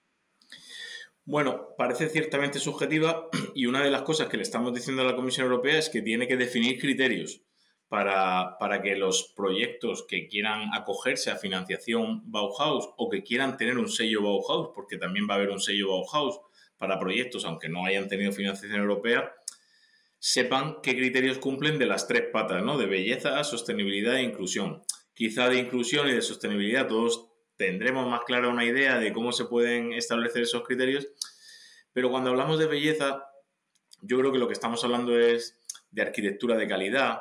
Bueno, 1.25 1.75
parece 1.79 2.09
ciertamente 2.09 2.59
subjetiva 2.61 3.29
y 3.55 3.67
una 3.67 3.83
de 3.83 3.91
las 3.91 4.03
cosas 4.03 4.29
que 4.29 4.37
le 4.37 4.43
estamos 4.43 4.75
diciendo 4.75 5.03
a 5.03 5.07
la 5.07 5.17
Comisión 5.17 5.47
Europea 5.47 5.79
es 5.79 5.89
que 5.89 6.03
tiene 6.03 6.29
que 6.29 6.37
definir 6.37 6.79
criterios 6.79 7.46
para, 7.89 8.81
que 8.83 8.97
los 8.97 9.33
proyectos 9.37 10.05
que 10.09 10.27
quieran 10.27 10.71
acogerse 10.75 11.31
a 11.31 11.37
financiación 11.37 12.23
Bauhaus 12.31 12.89
o 12.97 13.09
que 13.09 13.23
quieran 13.23 13.57
tener 13.57 13.79
un 13.79 13.89
sello 13.89 14.23
Bauhaus, 14.23 14.71
porque 14.75 14.99
también 14.99 15.27
va 15.29 15.35
a 15.35 15.37
haber 15.37 15.51
un 15.51 15.61
sello 15.61 15.89
Bauhaus 15.89 16.41
para 16.79 16.99
proyectos, 16.99 17.45
aunque 17.45 17.69
no 17.69 17.87
hayan 17.87 18.09
tenido 18.09 18.33
financiación 18.33 18.81
europea, 18.81 19.33
sepan 20.19 20.79
qué 20.83 20.97
criterios 20.97 21.39
cumplen 21.39 21.79
de 21.79 21.87
las 21.87 22.09
tres 22.09 22.25
patas, 22.33 22.63
¿no? 22.63 22.77
De 22.77 22.87
belleza, 22.87 23.43
sostenibilidad 23.45 24.17
e 24.17 24.23
inclusión. 24.23 24.83
Quizá 25.15 25.49
de 25.49 25.59
inclusión 25.59 26.09
y 26.09 26.13
de 26.13 26.23
sostenibilidad 26.23 26.89
todos 26.89 27.29
tendremos 27.57 28.09
más 28.09 28.23
clara 28.27 28.49
una 28.49 28.65
idea 28.65 28.99
de 28.99 29.13
cómo 29.13 29.33
se 29.33 29.45
pueden 29.45 29.93
establecer 29.93 30.43
esos 30.43 30.65
criterios, 30.65 31.07
pero 31.93 32.11
cuando 32.11 32.31
hablamos 32.31 32.59
de 32.59 32.67
belleza, 32.67 33.25
yo 34.03 34.19
creo 34.19 34.33
que 34.33 34.39
lo 34.39 34.49
que 34.49 34.53
estamos 34.53 34.83
hablando 34.85 35.19
es 35.19 35.63
de 35.91 36.03
arquitectura 36.03 36.57
de 36.57 36.69
calidad, 36.69 37.21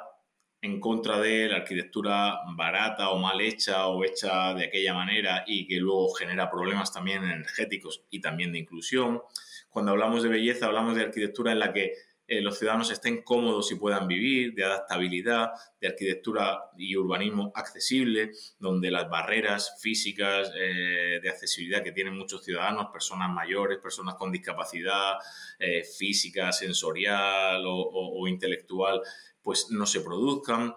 en 0.62 0.80
contra 0.80 1.20
de 1.20 1.48
la 1.48 1.58
arquitectura 1.58 2.40
barata 2.56 3.10
o 3.10 3.20
mal 3.20 3.40
hecha 3.42 3.88
o 3.88 4.04
hecha 4.04 4.54
de 4.54 4.66
aquella 4.66 4.94
manera 4.94 5.44
y 5.46 5.68
que 5.68 5.78
luego 5.78 6.14
genera 6.14 6.50
problemas 6.50 6.92
también 6.92 7.24
energéticos 7.24 8.04
y 8.10 8.20
también 8.22 8.52
de 8.52 8.60
inclusión. 8.60 9.22
Cuando 9.70 9.92
hablamos 9.92 10.24
de 10.24 10.30
belleza, 10.30 10.68
hablamos 10.68 10.96
de 10.96 11.04
arquitectura 11.04 11.52
en 11.52 11.60
la 11.60 11.74
que 11.74 11.94
eh, 12.28 12.42
los 12.42 12.58
ciudadanos 12.58 12.90
estén 12.90 13.22
cómodos 13.22 13.72
y 13.72 13.76
puedan 13.76 14.08
vivir, 14.08 14.56
de 14.56 14.64
adaptabilidad, 14.64 15.52
de 15.80 15.90
arquitectura 15.90 16.72
y 16.76 16.96
urbanismo 16.96 17.52
accesible, 17.54 18.32
donde 18.58 18.90
las 18.90 19.08
barreras 19.08 19.78
físicas 19.80 20.52
eh, 20.58 21.20
de 21.22 21.30
accesibilidad 21.30 21.84
que 21.84 21.92
tienen 21.92 22.18
muchos 22.18 22.44
ciudadanos, 22.44 22.88
personas 22.92 23.30
mayores, 23.30 23.78
personas 23.78 24.16
con 24.16 24.32
discapacidad 24.32 25.18
eh, 25.60 25.84
física, 25.84 26.52
sensorial 26.52 27.64
o, 27.68 28.28
intelectual, 28.28 29.02
pues 29.46 29.70
no 29.70 29.86
se 29.86 30.02
produzcan, 30.02 30.74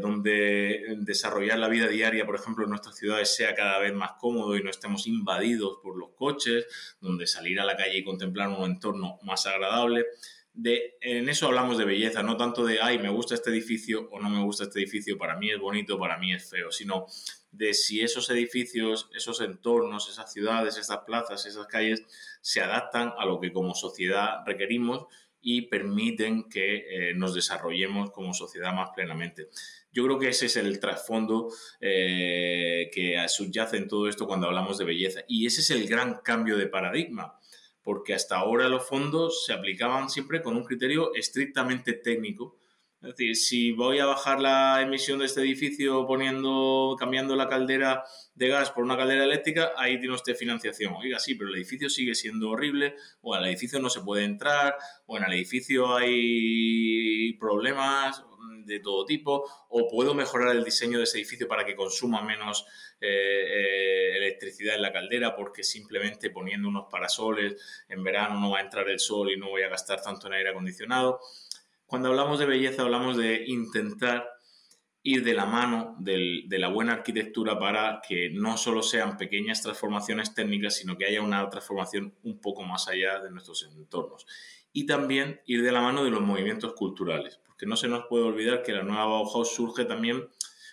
donde 0.00 0.96
desarrollar 1.00 1.58
la 1.58 1.68
vida 1.68 1.86
diaria, 1.86 2.26
por 2.26 2.34
ejemplo, 2.34 2.64
en 2.64 2.70
nuestras 2.70 2.96
ciudades 2.96 3.36
sea 3.36 3.54
cada 3.54 3.78
vez 3.78 3.92
más 3.94 4.12
cómodo 4.18 4.56
y 4.56 4.62
no 4.62 4.70
estemos 4.70 5.06
invadidos 5.06 5.78
por 5.82 5.96
los 5.96 6.10
coches, 6.16 6.66
donde 7.00 7.26
salir 7.26 7.60
a 7.60 7.64
la 7.64 7.76
calle 7.76 7.98
y 7.98 8.02
contemplar 8.04 8.48
un 8.48 8.64
entorno 8.64 9.18
más 9.22 9.46
agradable. 9.46 10.06
En 11.00 11.28
eso 11.28 11.46
hablamos 11.46 11.78
de 11.78 11.84
belleza, 11.84 12.22
no 12.24 12.36
tanto 12.36 12.64
de, 12.64 12.80
ay, 12.80 12.98
me 12.98 13.10
gusta 13.10 13.34
este 13.34 13.50
edificio 13.50 14.08
o 14.10 14.18
no 14.18 14.30
me 14.30 14.42
gusta 14.42 14.64
este 14.64 14.80
edificio, 14.80 15.16
para 15.16 15.36
mí 15.36 15.52
es 15.52 15.58
bonito, 15.60 15.98
para 15.98 16.18
mí 16.18 16.32
es 16.32 16.48
feo, 16.50 16.72
sino 16.72 17.06
de 17.52 17.74
si 17.74 18.00
esos 18.00 18.28
edificios, 18.30 19.08
esos 19.14 19.40
entornos, 19.42 20.08
esas 20.08 20.32
ciudades, 20.32 20.76
esas 20.76 21.04
plazas, 21.06 21.46
esas 21.46 21.66
calles 21.66 22.02
se 22.40 22.60
adaptan 22.62 23.12
a 23.18 23.26
lo 23.26 23.38
que 23.38 23.52
como 23.52 23.74
sociedad 23.74 24.38
requerimos 24.46 25.06
y 25.40 25.62
permiten 25.62 26.48
que 26.48 26.76
eh, 27.10 27.14
nos 27.14 27.34
desarrollemos 27.34 28.10
como 28.10 28.34
sociedad 28.34 28.72
más 28.74 28.90
plenamente. 28.94 29.48
Yo 29.92 30.04
creo 30.04 30.18
que 30.18 30.28
ese 30.28 30.46
es 30.46 30.56
el 30.56 30.80
trasfondo 30.80 31.48
eh, 31.80 32.90
que 32.92 33.24
subyace 33.28 33.76
en 33.76 33.88
todo 33.88 34.08
esto 34.08 34.26
cuando 34.26 34.46
hablamos 34.46 34.78
de 34.78 34.84
belleza. 34.84 35.20
Y 35.28 35.46
ese 35.46 35.60
es 35.60 35.70
el 35.70 35.88
gran 35.88 36.20
cambio 36.22 36.56
de 36.56 36.66
paradigma 36.66 37.38
porque 37.88 38.12
hasta 38.12 38.36
ahora 38.36 38.68
los 38.68 38.86
fondos 38.86 39.46
se 39.46 39.54
aplicaban 39.54 40.10
siempre 40.10 40.42
con 40.42 40.54
un 40.56 40.64
criterio 40.64 41.14
estrictamente 41.14 41.94
técnico 41.94 42.58
Es 43.00 43.10
decir, 43.10 43.36
si 43.36 43.70
voy 43.70 44.00
a 44.00 44.06
bajar 44.06 44.40
la 44.40 44.82
emisión 44.82 45.20
de 45.20 45.26
este 45.26 45.40
edificio 45.40 46.04
poniendo, 46.04 46.96
cambiando 46.98 47.36
la 47.36 47.48
caldera 47.48 48.02
de 48.34 48.48
gas 48.48 48.72
por 48.72 48.82
una 48.82 48.96
caldera 48.96 49.22
eléctrica, 49.22 49.70
ahí 49.76 50.00
tiene 50.00 50.16
usted 50.16 50.34
financiación. 50.34 50.94
Oiga, 50.94 51.20
sí, 51.20 51.36
pero 51.36 51.50
el 51.50 51.56
edificio 51.56 51.88
sigue 51.88 52.16
siendo 52.16 52.50
horrible, 52.50 52.96
o 53.20 53.34
al 53.34 53.46
edificio 53.46 53.78
no 53.78 53.88
se 53.88 54.00
puede 54.00 54.24
entrar, 54.24 54.74
o 55.06 55.16
en 55.16 55.24
el 55.24 55.32
edificio 55.32 55.94
hay 55.94 57.34
problemas 57.34 58.24
de 58.64 58.80
todo 58.80 59.04
tipo, 59.04 59.44
o 59.68 59.88
puedo 59.88 60.14
mejorar 60.14 60.54
el 60.54 60.64
diseño 60.64 60.98
de 60.98 61.04
ese 61.04 61.18
edificio 61.18 61.46
para 61.46 61.64
que 61.64 61.76
consuma 61.76 62.22
menos 62.22 62.66
eh, 63.00 63.08
eh, 63.08 64.16
electricidad 64.16 64.74
en 64.74 64.82
la 64.82 64.92
caldera, 64.92 65.36
porque 65.36 65.62
simplemente 65.62 66.30
poniendo 66.30 66.68
unos 66.68 66.86
parasoles 66.90 67.56
en 67.88 68.02
verano 68.02 68.40
no 68.40 68.50
va 68.50 68.58
a 68.58 68.62
entrar 68.62 68.88
el 68.88 68.98
sol 68.98 69.30
y 69.30 69.36
no 69.36 69.50
voy 69.50 69.62
a 69.62 69.68
gastar 69.68 70.02
tanto 70.02 70.26
en 70.26 70.34
aire 70.34 70.50
acondicionado. 70.50 71.20
Cuando 71.88 72.10
hablamos 72.10 72.38
de 72.38 72.44
belleza 72.44 72.82
hablamos 72.82 73.16
de 73.16 73.44
intentar 73.46 74.28
ir 75.02 75.24
de 75.24 75.32
la 75.32 75.46
mano 75.46 75.96
de 75.98 76.46
la 76.50 76.68
buena 76.68 76.92
arquitectura 76.92 77.58
para 77.58 78.02
que 78.06 78.28
no 78.28 78.58
solo 78.58 78.82
sean 78.82 79.16
pequeñas 79.16 79.62
transformaciones 79.62 80.34
técnicas, 80.34 80.76
sino 80.76 80.98
que 80.98 81.06
haya 81.06 81.22
una 81.22 81.48
transformación 81.48 82.14
un 82.24 82.42
poco 82.42 82.62
más 82.62 82.88
allá 82.88 83.20
de 83.20 83.30
nuestros 83.30 83.66
entornos. 83.74 84.26
Y 84.70 84.84
también 84.84 85.40
ir 85.46 85.62
de 85.62 85.72
la 85.72 85.80
mano 85.80 86.04
de 86.04 86.10
los 86.10 86.20
movimientos 86.20 86.74
culturales, 86.74 87.40
porque 87.46 87.64
no 87.64 87.74
se 87.74 87.88
nos 87.88 88.04
puede 88.04 88.24
olvidar 88.24 88.62
que 88.62 88.72
la 88.72 88.82
nueva 88.82 89.06
Bauhaus 89.06 89.54
surge 89.54 89.86
también 89.86 90.28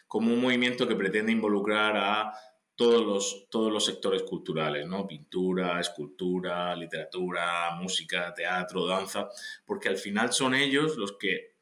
como 0.10 0.34
un 0.34 0.42
movimiento 0.42 0.86
que 0.86 0.98
pretende 0.98 1.32
involucrar 1.32 1.96
a 1.96 2.34
todos 2.76 3.06
los, 3.06 3.48
todos 3.50 3.72
los 3.72 3.86
sectores 3.86 4.24
culturales, 4.24 4.86
¿no? 4.86 5.08
Pintura, 5.08 5.80
escultura, 5.80 6.76
literatura, 6.76 7.72
música, 7.80 8.34
teatro, 8.34 8.86
danza, 8.86 9.30
porque 9.66 9.90
al 9.90 9.98
final 9.98 10.34
son 10.34 10.54
ellos 10.54 10.98
los 10.98 11.14
que, 11.14 11.56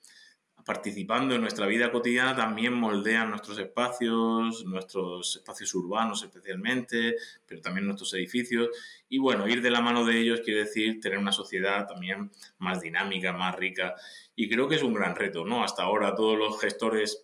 participando 0.65 1.35
en 1.35 1.41
nuestra 1.41 1.67
vida 1.67 1.91
cotidiana, 1.91 2.35
también 2.35 2.73
moldean 2.73 3.29
nuestros 3.29 3.59
espacios, 3.59 4.65
nuestros 4.65 5.35
espacios 5.35 5.75
urbanos 5.75 6.23
especialmente, 6.23 7.15
pero 7.45 7.61
también 7.61 7.85
nuestros 7.85 8.13
edificios. 8.15 8.69
Y 9.07 9.19
bueno, 9.19 9.47
ir 9.47 9.61
de 9.61 9.69
la 9.69 9.81
mano 9.81 10.05
de 10.05 10.19
ellos 10.19 10.41
quiere 10.41 10.61
decir 10.61 10.99
tener 10.99 11.19
una 11.19 11.31
sociedad 11.31 11.85
también 11.85 12.31
más 12.57 12.81
dinámica, 12.81 13.33
más 13.33 13.55
rica. 13.55 13.93
Y 14.35 14.49
creo 14.49 14.67
que 14.67 14.75
es 14.75 14.83
un 14.83 14.93
gran 14.93 15.15
reto, 15.15 15.45
¿no? 15.45 15.63
Hasta 15.63 15.83
ahora 15.83 16.15
todos 16.15 16.39
los 16.39 16.59
gestores 16.59 17.23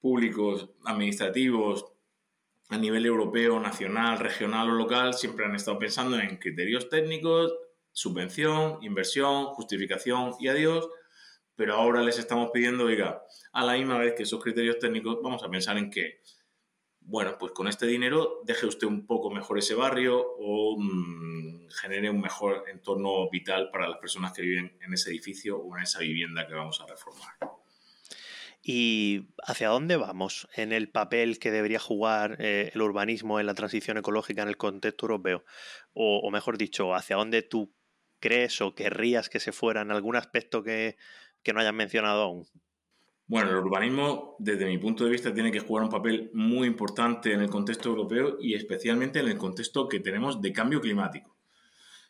públicos, 0.00 0.70
administrativos, 0.84 1.95
a 2.68 2.78
nivel 2.78 3.06
europeo, 3.06 3.60
nacional, 3.60 4.18
regional 4.18 4.70
o 4.70 4.74
local, 4.74 5.14
siempre 5.14 5.44
han 5.44 5.54
estado 5.54 5.78
pensando 5.78 6.18
en 6.18 6.36
criterios 6.36 6.88
técnicos, 6.88 7.54
subvención, 7.92 8.78
inversión, 8.82 9.46
justificación 9.46 10.34
y 10.40 10.48
adiós, 10.48 10.88
pero 11.54 11.74
ahora 11.74 12.02
les 12.02 12.18
estamos 12.18 12.50
pidiendo, 12.52 12.84
oiga, 12.84 13.22
a 13.52 13.64
la 13.64 13.74
misma 13.74 13.98
vez 13.98 14.14
que 14.14 14.24
esos 14.24 14.42
criterios 14.42 14.78
técnicos, 14.78 15.18
vamos 15.22 15.42
a 15.42 15.48
pensar 15.48 15.78
en 15.78 15.90
que, 15.90 16.20
bueno, 17.00 17.36
pues 17.38 17.52
con 17.52 17.68
este 17.68 17.86
dinero 17.86 18.40
deje 18.44 18.66
usted 18.66 18.86
un 18.86 19.06
poco 19.06 19.30
mejor 19.30 19.58
ese 19.58 19.74
barrio 19.74 20.18
o 20.38 20.76
mm, 20.78 21.68
genere 21.70 22.10
un 22.10 22.20
mejor 22.20 22.64
entorno 22.68 23.30
vital 23.30 23.70
para 23.70 23.88
las 23.88 23.98
personas 23.98 24.32
que 24.32 24.42
viven 24.42 24.76
en 24.82 24.92
ese 24.92 25.10
edificio 25.10 25.56
o 25.56 25.76
en 25.76 25.84
esa 25.84 26.00
vivienda 26.00 26.46
que 26.46 26.54
vamos 26.54 26.80
a 26.80 26.86
reformar. 26.86 27.36
¿Y 28.68 29.28
hacia 29.44 29.68
dónde 29.68 29.96
vamos 29.96 30.48
en 30.56 30.72
el 30.72 30.88
papel 30.88 31.38
que 31.38 31.52
debería 31.52 31.78
jugar 31.78 32.36
eh, 32.40 32.72
el 32.74 32.82
urbanismo 32.82 33.38
en 33.38 33.46
la 33.46 33.54
transición 33.54 33.96
ecológica 33.96 34.42
en 34.42 34.48
el 34.48 34.56
contexto 34.56 35.06
europeo? 35.06 35.44
O, 35.92 36.28
mejor 36.32 36.58
dicho, 36.58 36.92
¿hacia 36.92 37.14
dónde 37.14 37.42
tú 37.42 37.72
crees 38.18 38.60
o 38.60 38.74
querrías 38.74 39.28
que 39.28 39.38
se 39.38 39.52
fuera 39.52 39.82
en 39.82 39.92
algún 39.92 40.16
aspecto 40.16 40.64
que, 40.64 40.96
que 41.44 41.52
no 41.52 41.60
hayas 41.60 41.74
mencionado 41.74 42.22
aún? 42.22 42.48
Bueno, 43.28 43.50
el 43.50 43.58
urbanismo, 43.58 44.34
desde 44.40 44.66
mi 44.66 44.78
punto 44.78 45.04
de 45.04 45.10
vista, 45.10 45.32
tiene 45.32 45.52
que 45.52 45.60
jugar 45.60 45.84
un 45.84 45.90
papel 45.90 46.32
muy 46.34 46.66
importante 46.66 47.32
en 47.32 47.42
el 47.42 47.48
contexto 47.48 47.90
europeo 47.90 48.36
y 48.40 48.54
especialmente 48.54 49.20
en 49.20 49.28
el 49.28 49.38
contexto 49.38 49.86
que 49.86 50.00
tenemos 50.00 50.42
de 50.42 50.52
cambio 50.52 50.80
climático. 50.80 51.36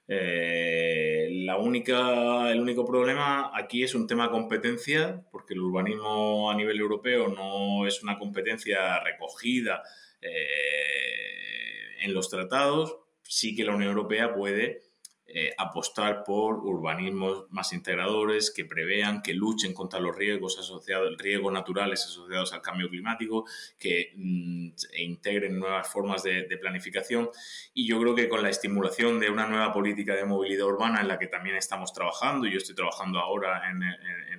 Eh, 0.09 1.29
la 1.45 1.59
única, 1.59 2.51
el 2.51 2.61
único 2.61 2.85
problema 2.85 3.51
aquí 3.53 3.83
es 3.83 3.95
un 3.95 4.07
tema 4.07 4.25
de 4.25 4.31
competencia, 4.31 5.23
porque 5.47 5.55
el 5.55 5.61
urbanismo 5.61 6.51
a 6.51 6.57
nivel 6.57 6.81
europeo 6.81 7.29
no 7.29 7.87
es 7.87 8.03
una 8.03 8.19
competencia 8.19 8.99
recogida 9.05 9.81
eh, 10.21 11.95
en 12.01 12.13
los 12.13 12.29
tratados. 12.29 12.97
Sí 13.23 13.55
que 13.55 13.63
la 13.63 13.77
Unión 13.77 13.91
Europea 13.91 14.35
puede 14.35 14.83
eh, 15.29 15.53
apostar 15.59 16.23
por 16.23 16.59
urbanismos 16.59 17.47
más 17.51 17.73
integradores 17.73 18.53
que 18.53 18.65
prevean, 18.65 19.23
que 19.23 19.35
luchen 19.35 19.75
contra 19.75 19.99
los 19.99 20.15
riesgos 20.15 20.57
asociados, 20.57 21.19
riesgos 21.19 21.53
naturales 21.53 22.05
asociados 22.05 22.53
al 22.53 22.63
cambio 22.63 22.89
climático, 22.89 23.45
que 23.77 24.13
mm, 24.15 24.69
e 24.93 25.03
integren 25.03 25.59
nuevas 25.59 25.89
formas 25.89 26.23
de, 26.23 26.47
planificación. 26.61 27.29
Y 27.75 27.89
yo 27.89 28.01
creo 28.01 28.15
que 28.15 28.29
con 28.29 28.43
la 28.43 28.51
estimulación 28.51 29.19
de 29.19 29.29
una 29.29 29.49
nueva 29.49 29.73
política 29.73 30.15
de 30.15 30.25
movilidad 30.25 30.69
urbana 30.69 31.01
en 31.01 31.09
la 31.09 31.19
que 31.19 31.27
también 31.27 31.57
estamos 31.57 31.93
trabajando, 31.93 32.47
yo 32.47 32.59
estoy 32.59 32.77
trabajando 32.77 33.19
ahora 33.19 33.69
en, 33.69 33.81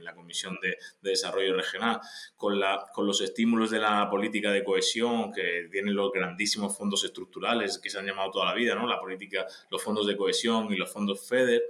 la 0.04 0.16
Comisión 0.16 0.58
de, 0.62 0.78
Desarrollo 1.02 1.54
Regional, 1.54 2.00
con, 2.38 2.60
la, 2.60 2.86
con 2.94 3.06
los 3.06 3.20
estímulos 3.20 3.72
de 3.72 3.80
la 3.80 4.10
política 4.10 4.52
de 4.52 4.64
cohesión 4.64 5.34
que 5.34 5.68
tienen 5.70 5.96
los 5.96 6.14
grandísimos 6.14 6.78
fondos 6.78 7.04
estructurales 7.04 7.78
que 7.78 7.90
se 7.90 8.00
han 8.00 8.06
llamado 8.06 8.32
toda 8.32 8.46
la 8.46 8.54
vida, 8.54 8.74
¿no? 8.74 8.88
la 8.88 9.02
política, 9.02 9.46
los 9.70 9.84
fondos 9.84 10.08
de 10.08 10.16
cohesión 10.16 10.72
y 10.72 10.77
los 10.78 10.92
fondos 10.92 11.28
FEDER, 11.28 11.62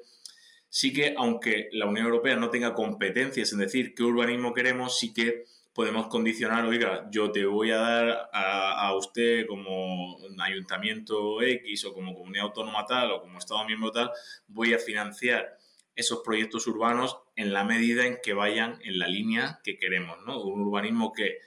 sí 0.69 0.93
que 0.93 1.15
aunque 1.17 1.69
la 1.71 1.85
Unión 1.85 2.05
Europea 2.05 2.35
no 2.35 2.49
tenga 2.49 2.73
competencias 2.73 3.51
en 3.53 3.59
decir 3.59 3.93
qué 3.95 4.03
urbanismo 4.03 4.53
queremos, 4.53 4.97
sí 4.99 5.13
que 5.13 5.45
podemos 5.77 6.07
condicionar, 6.07 6.65
oiga, 6.65 7.07
yo 7.11 7.31
te 7.31 7.45
voy 7.45 7.69
a 7.69 7.77
dar 7.77 8.29
a, 8.33 8.95
usted 8.95 9.45
como 9.45 10.15
un 10.15 10.41
ayuntamiento 10.41 11.39
X 11.39 11.85
o 11.85 11.93
como 11.93 12.15
comunidad 12.15 12.45
autónoma 12.45 12.83
tal 12.87 13.11
o 13.11 13.21
como 13.21 13.37
Estado 13.37 13.63
miembro 13.63 13.91
tal, 13.91 14.09
voy 14.47 14.73
a 14.73 14.79
financiar 14.79 15.55
esos 15.95 16.21
proyectos 16.25 16.65
urbanos 16.65 17.19
en 17.35 17.53
la 17.53 17.63
medida 17.63 18.07
en 18.07 18.17
que 18.23 18.33
vayan 18.33 18.79
en 18.83 18.97
la 18.97 19.07
línea 19.07 19.59
que 19.63 19.77
queremos, 19.77 20.17
¿no? 20.25 20.41
Un 20.41 20.61
urbanismo 20.61 21.13
que 21.13 21.37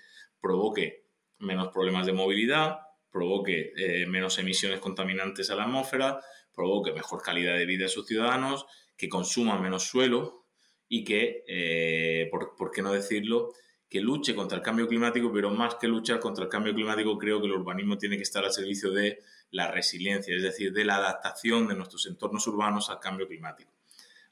provoque 0.41 1.07
menos 1.39 1.69
problemas 1.73 2.07
de 2.07 2.13
movilidad, 2.13 2.79
provoque 3.11 3.73
eh, 3.77 4.07
menos 4.07 4.39
emisiones 4.39 4.81
contaminantes 4.81 5.51
a 5.51 5.55
la 5.55 5.65
atmósfera, 5.65 6.21
provoque 6.55 6.93
mejor 6.93 7.23
calidad 7.23 7.57
de 7.57 7.67
vida 7.67 7.87
a 7.87 7.89
sus 7.89 8.07
ciudadanos, 8.07 8.67
que 8.97 9.09
consuman 9.09 9.63
menos 9.63 9.85
suelo 9.85 10.47
y 10.89 11.05
que, 11.05 11.45
eh, 11.47 12.29
por, 12.31 12.71
qué 12.71 12.83
no 12.83 12.93
decirlo, 12.93 13.53
que 13.89 14.01
luche 14.01 14.35
contra 14.35 14.59
el 14.59 14.63
cambio 14.63 14.87
climático, 14.87 15.33
pero 15.33 15.51
más 15.51 15.77
que 15.77 15.89
luchar 15.89 16.21
contra 16.21 16.45
el 16.45 16.51
cambio 16.51 16.75
climático, 16.75 17.17
creo 17.17 17.41
que 17.41 17.47
el 17.47 17.53
urbanismo 17.53 17.97
tiene 17.97 18.17
que 18.17 18.23
estar 18.23 18.45
al 18.45 18.53
servicio 18.53 18.91
de 18.91 19.21
la 19.51 19.71
resiliencia, 19.71 20.35
es 20.37 20.43
decir, 20.43 20.73
de 20.73 20.85
la 20.85 20.97
adaptación 20.97 21.67
de 21.67 21.75
nuestros 21.75 22.07
entornos 22.07 22.47
urbanos 22.47 22.91
al 22.91 23.01
cambio 23.01 23.27
climático. 23.27 23.73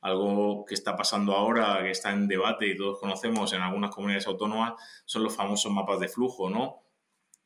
Algo 0.00 0.64
que 0.64 0.74
está 0.74 0.96
pasando 0.96 1.32
ahora, 1.32 1.82
que 1.82 1.90
está 1.90 2.12
en 2.12 2.28
debate 2.28 2.68
y 2.68 2.76
todos 2.76 3.00
conocemos 3.00 3.52
en 3.52 3.62
algunas 3.62 3.92
comunidades 3.92 4.28
autónomas, 4.28 4.74
son 5.04 5.24
los 5.24 5.34
famosos 5.34 5.72
mapas 5.72 5.98
de 5.98 6.08
flujo, 6.08 6.50
¿no? 6.50 6.87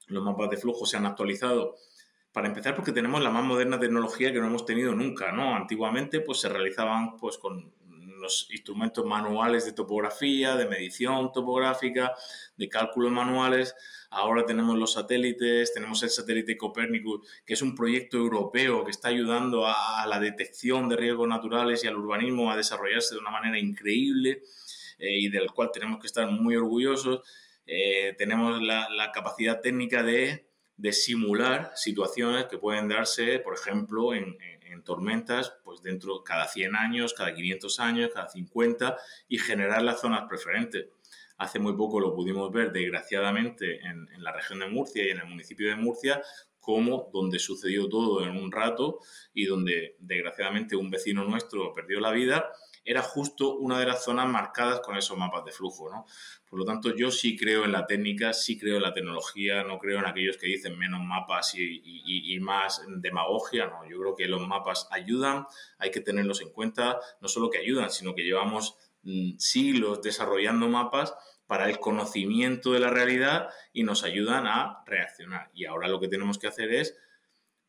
Los 0.09 0.23
mapas 0.23 0.51
de 0.51 0.57
flujo 0.57 0.87
se 0.87 0.97
han 0.97 1.07
actualizado 1.07 1.77
para 2.33 2.49
empezar, 2.49 2.75
porque 2.75 2.93
tenemos 2.93 3.23
la 3.23 3.31
más 3.31 3.45
moderna 3.45 3.79
tecnología 3.79 4.33
que 4.33 4.41
no 4.41 4.47
hemos 4.47 4.65
tenido 4.65 4.95
nunca, 4.95 5.33
¿no? 5.33 5.55
Antiguamente, 5.55 6.21
pues 6.21 6.41
se 6.41 6.49
realizaban, 6.49 7.17
pues, 7.19 7.37
con 7.37 7.73
los 8.23 8.49
instrumentos 8.51 9.05
manuales 9.05 9.67
de 9.67 9.73
topografía, 9.73 10.57
de 10.57 10.67
medición 10.67 11.33
topográfica, 11.33 12.15
de 12.57 12.69
cálculos 12.69 13.11
manuales. 13.11 13.75
Ahora 14.11 14.47
tenemos 14.47 14.79
los 14.79 14.95
satélites, 14.95 15.75
tenemos 15.75 16.03
el 16.05 16.11
satélite 16.11 16.57
Copernicus, 16.57 17.29
que 17.45 17.55
es 17.55 17.63
un 17.63 17.75
proyecto 17.75 18.17
europeo 18.17 18.85
que 18.85 18.93
está 18.93 19.09
ayudando 19.09 19.67
a, 19.67 20.07
la 20.07 20.21
detección 20.21 20.89
de 20.89 20.97
riesgos 20.97 21.29
naturales 21.29 21.85
y 21.85 21.89
al 21.89 21.97
urbanismo 21.97 22.51
a 22.51 22.57
desarrollarse 22.57 23.15
de 23.15 23.21
una 23.21 23.31
manera 23.31 23.59
increíble 23.59 24.43
eh, 24.99 25.19
y 25.19 25.29
del 25.29 25.51
cual 25.51 25.71
tenemos 25.73 25.99
que 26.01 26.07
estar 26.07 26.31
muy 26.31 26.57
orgullosos. 26.57 27.21
Eh, 27.67 28.15
tenemos 28.19 28.61
la 28.63 29.13
capacidad 29.13 29.61
técnica 29.61 30.03
de 30.03 30.47
de 30.83 30.93
simular 30.93 31.71
situaciones 31.77 32.47
que 32.47 32.59
pueden 32.59 32.89
darse, 32.89 33.39
por 33.39 33.55
ejemplo, 33.55 34.15
en, 34.15 34.37
tormentas, 34.85 35.55
pues 35.63 35.81
dentro 35.81 36.25
cada 36.25 36.49
100 36.49 36.75
años, 36.75 37.15
cada 37.15 37.33
500 37.33 37.79
años, 37.79 38.11
cada 38.13 38.29
50 38.29 38.97
y 39.29 39.39
generar 39.39 39.83
las 39.83 40.01
zonas 40.01 40.25
preferentes. 40.29 40.87
Hace 41.37 41.61
muy 41.61 41.75
poco 41.75 42.01
lo 42.01 42.13
pudimos 42.13 42.51
ver, 42.51 42.73
desgraciadamente, 42.73 43.79
en, 43.87 44.09
en 44.13 44.25
la 44.25 44.33
región 44.33 44.59
de 44.59 44.67
Murcia 44.67 45.07
y 45.07 45.11
en 45.11 45.21
el 45.21 45.27
municipio 45.27 45.69
de 45.69 45.77
Murcia, 45.77 46.21
como 46.59 47.11
donde 47.13 47.39
sucedió 47.39 47.89
todo 47.89 48.25
en 48.25 48.37
un 48.37 48.51
rato 48.51 48.99
y 49.33 49.45
donde 49.45 49.95
desgraciadamente 50.01 50.75
un 50.75 50.91
vecino 50.91 51.23
nuestro 51.25 51.73
perdió 51.73 52.01
la 52.01 52.11
vida 52.11 52.51
era 52.85 53.03
justo 53.03 53.57
una 53.57 53.79
de 53.79 53.87
las 53.87 54.05
zonas 54.05 54.29
marcadas 54.29 54.81
con 54.81 54.97
esos 54.97 55.17
mapas 55.17 55.45
de 55.45 55.53
flujo. 55.53 55.91
¿no? 55.91 56.07
Por 56.49 56.59
lo 56.59 56.65
tanto, 56.65 56.95
yo 56.95 57.11
sí 57.11 57.37
creo 57.37 57.65
en 57.65 57.73
la 57.73 57.87
técnica, 57.87 58.33
sí 58.33 58.59
creo 58.59 58.77
en 58.77 58.83
la 58.83 58.93
tecnología, 58.93 59.63
no 59.65 59.79
creo 59.79 59.99
en 59.99 60.07
aquellos 60.07 60.37
que 60.37 60.47
dicen 60.47 60.79
menos 60.79 61.01
mapas 61.01 61.55
y, 61.55 62.39
más 62.41 62.83
demagogia. 62.99 63.67
No, 63.67 63.89
yo 63.89 63.99
creo 63.99 64.17
que 64.17 64.29
los 64.29 64.47
mapas 64.47 64.89
ayudan, 64.91 65.47
hay 65.79 65.91
que 65.91 66.01
tenerlos 66.01 66.41
en 66.41 66.51
cuenta, 66.51 66.99
no 67.21 67.29
solo 67.29 67.51
que 67.51 67.59
ayudan, 67.59 67.91
sino 67.91 68.15
que 68.15 68.25
llevamos 68.25 68.77
mm, 69.03 69.39
siglos 69.39 70.03
desarrollando 70.03 70.69
mapas 70.69 71.15
para 71.47 71.69
el 71.69 71.79
conocimiento 71.79 72.73
de 72.73 72.81
la 72.81 72.91
realidad 72.91 73.49
y 73.73 73.85
nos 73.85 74.05
ayudan 74.05 74.47
a 74.47 74.83
reaccionar. 74.87 75.51
Y 75.55 75.67
ahora 75.67 75.89
lo 75.89 76.01
que 76.01 76.09
tenemos 76.09 76.39
que 76.39 76.49
hacer 76.49 76.73
es 76.73 76.97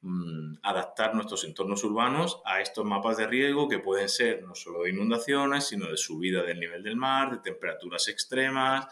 mm, 0.04 0.58
adaptar 0.62 1.16
nuestros 1.16 1.44
entornos 1.44 1.84
urbanos 1.84 2.42
a 2.46 2.62
estos 2.62 2.86
mapas 2.86 3.18
de 3.18 3.26
riesgo 3.26 3.68
que 3.68 3.80
pueden 3.80 4.08
ser 4.08 4.44
no 4.44 4.54
solo 4.54 4.84
de 4.84 4.92
inundaciones, 4.92 5.66
sino 5.66 5.90
de 5.90 5.98
subida 5.98 6.44
del 6.44 6.60
nivel 6.60 6.84
del 6.84 6.96
mar, 6.96 7.32
de 7.32 7.38
temperaturas 7.40 8.08
extremas, 8.08 8.86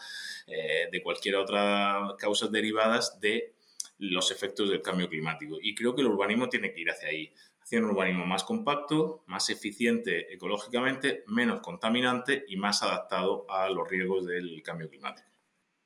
eh, 0.46 0.88
de 0.90 1.02
cualquier 1.02 1.36
otra 1.36 2.14
causas 2.18 2.50
derivadas 2.50 3.20
de 3.20 3.54
los 3.98 4.30
efectos 4.30 4.68
del 4.68 4.82
cambio 4.82 5.08
climático. 5.08 5.58
Y 5.62 5.74
creo 5.74 5.94
que 5.94 6.02
el 6.02 6.08
urbanismo 6.08 6.48
tiene 6.48 6.72
que 6.72 6.80
ir 6.80 6.90
hacia 6.90 7.08
ahí, 7.08 7.32
hacia 7.62 7.78
un 7.78 7.86
urbanismo 7.86 8.26
más 8.26 8.42
compacto, 8.44 9.22
más 9.26 9.48
eficiente 9.50 10.32
ecológicamente, 10.34 11.22
menos 11.28 11.60
contaminante 11.60 12.44
y 12.48 12.56
más 12.56 12.82
adaptado 12.82 13.46
a 13.48 13.68
los 13.68 13.88
riesgos 13.88 14.26
del 14.26 14.60
cambio 14.62 14.88
climático. 14.88 15.28